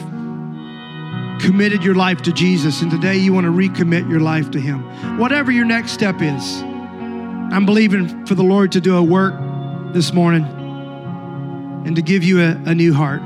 committed 1.42 1.84
your 1.84 1.96
life 1.96 2.22
to 2.22 2.32
Jesus, 2.32 2.82
and 2.82 2.90
today 2.90 3.18
you 3.18 3.34
want 3.34 3.46
to 3.46 3.52
recommit 3.52 4.10
your 4.10 4.20
life 4.20 4.52
to 4.52 4.60
Him. 4.60 4.82
Whatever 5.18 5.52
your 5.52 5.66
next 5.66 5.92
step 5.92 6.22
is, 6.22 6.62
I'm 6.62 7.66
believing 7.66 8.26
for 8.26 8.36
the 8.36 8.44
Lord 8.44 8.72
to 8.74 8.82
do 8.82 8.96
a 8.96 9.04
work 9.04 9.34
this 9.94 10.14
morning 10.14 10.46
and 11.86 11.96
to 11.96 12.02
give 12.02 12.24
you 12.24 12.42
a, 12.42 12.52
a 12.66 12.76
new 12.76 12.94
heart. 12.94 13.22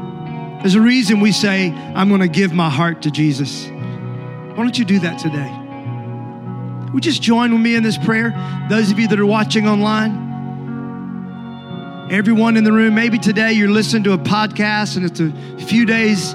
There's 0.61 0.75
a 0.75 0.81
reason 0.81 1.21
we 1.21 1.31
say, 1.31 1.71
I'm 1.71 2.09
going 2.09 2.21
to 2.21 2.27
give 2.27 2.53
my 2.53 2.69
heart 2.69 3.01
to 3.03 3.11
Jesus. 3.11 3.67
Why 3.69 4.55
don't 4.57 4.77
you 4.77 4.83
do 4.83 4.99
that 4.99 5.17
today? 5.17 5.55
Would 6.93 7.05
you 7.05 7.11
just 7.11 7.21
join 7.21 7.53
with 7.53 7.61
me 7.61 7.75
in 7.75 7.83
this 7.83 7.97
prayer? 7.97 8.33
Those 8.69 8.91
of 8.91 8.99
you 8.99 9.07
that 9.07 9.19
are 9.19 9.25
watching 9.25 9.67
online, 9.67 10.27
everyone 12.11 12.57
in 12.57 12.65
the 12.65 12.73
room, 12.73 12.93
maybe 12.93 13.17
today 13.17 13.53
you're 13.53 13.69
listening 13.69 14.03
to 14.03 14.11
a 14.13 14.17
podcast 14.17 14.97
and 14.97 15.05
it's 15.05 15.21
a 15.21 15.31
few 15.65 15.85
days 15.85 16.33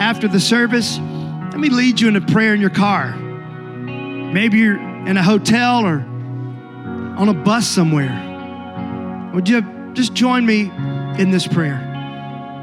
after 0.00 0.26
the 0.26 0.40
service. 0.40 0.98
Let 0.98 1.60
me 1.60 1.68
lead 1.68 2.00
you 2.00 2.08
in 2.08 2.16
a 2.16 2.20
prayer 2.20 2.54
in 2.54 2.60
your 2.60 2.70
car. 2.70 3.14
Maybe 3.14 4.58
you're 4.58 4.80
in 5.06 5.16
a 5.16 5.22
hotel 5.22 5.84
or 5.84 6.00
on 7.16 7.28
a 7.28 7.34
bus 7.34 7.68
somewhere. 7.68 9.30
Would 9.34 9.48
you 9.48 9.62
just 9.92 10.14
join 10.14 10.44
me 10.44 10.70
in 11.18 11.30
this 11.30 11.46
prayer. 11.46 11.88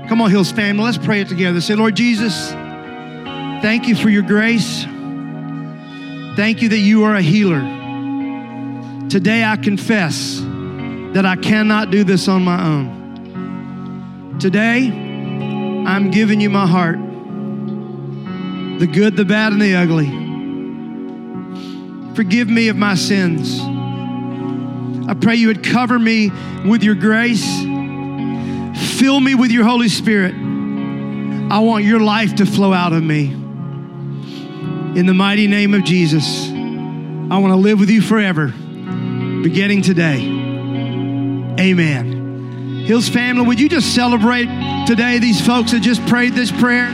Come 0.07 0.21
on, 0.21 0.31
Hills 0.31 0.51
family, 0.51 0.83
let's 0.83 0.97
pray 0.97 1.21
it 1.21 1.27
together. 1.27 1.61
Say, 1.61 1.75
Lord 1.75 1.95
Jesus, 1.95 2.49
thank 3.61 3.87
you 3.87 3.95
for 3.95 4.09
your 4.09 4.23
grace. 4.23 4.85
Thank 6.35 6.61
you 6.61 6.69
that 6.69 6.79
you 6.79 7.03
are 7.03 7.15
a 7.15 7.21
healer. 7.21 7.61
Today 9.09 9.43
I 9.43 9.57
confess 9.57 10.39
that 11.13 11.25
I 11.25 11.35
cannot 11.35 11.91
do 11.91 12.03
this 12.03 12.27
on 12.27 12.43
my 12.43 12.63
own. 12.63 14.37
Today, 14.39 14.87
I'm 14.87 16.11
giving 16.11 16.39
you 16.39 16.49
my 16.49 16.65
heart 16.65 16.97
the 18.79 18.87
good, 18.87 19.17
the 19.17 19.25
bad, 19.25 19.51
and 19.51 19.61
the 19.61 19.75
ugly. 19.75 20.07
Forgive 22.15 22.47
me 22.49 22.69
of 22.69 22.77
my 22.77 22.95
sins. 22.95 23.59
I 25.09 25.13
pray 25.13 25.35
you 25.35 25.47
would 25.47 25.63
cover 25.63 25.99
me 25.99 26.31
with 26.65 26.83
your 26.83 26.95
grace 26.95 27.63
Fill 28.99 29.21
me 29.21 29.33
with 29.33 29.49
your 29.49 29.63
Holy 29.63 29.87
Spirit. 29.87 30.35
I 30.35 31.59
want 31.59 31.85
your 31.85 32.01
life 32.01 32.35
to 32.35 32.45
flow 32.45 32.73
out 32.73 32.91
of 32.91 33.01
me. 33.01 33.31
In 33.31 35.05
the 35.05 35.13
mighty 35.13 35.47
name 35.47 35.73
of 35.73 35.85
Jesus, 35.85 36.49
I 36.49 37.37
want 37.37 37.53
to 37.53 37.55
live 37.55 37.79
with 37.79 37.89
you 37.89 38.01
forever, 38.01 38.47
beginning 38.47 39.83
today. 39.83 40.17
Amen. 41.57 42.83
Hills 42.85 43.07
family, 43.07 43.45
would 43.45 43.57
you 43.57 43.69
just 43.69 43.95
celebrate 43.95 44.49
today 44.85 45.17
these 45.19 45.39
folks 45.39 45.71
that 45.71 45.79
just 45.79 46.05
prayed 46.07 46.33
this 46.33 46.51
prayer? 46.51 46.89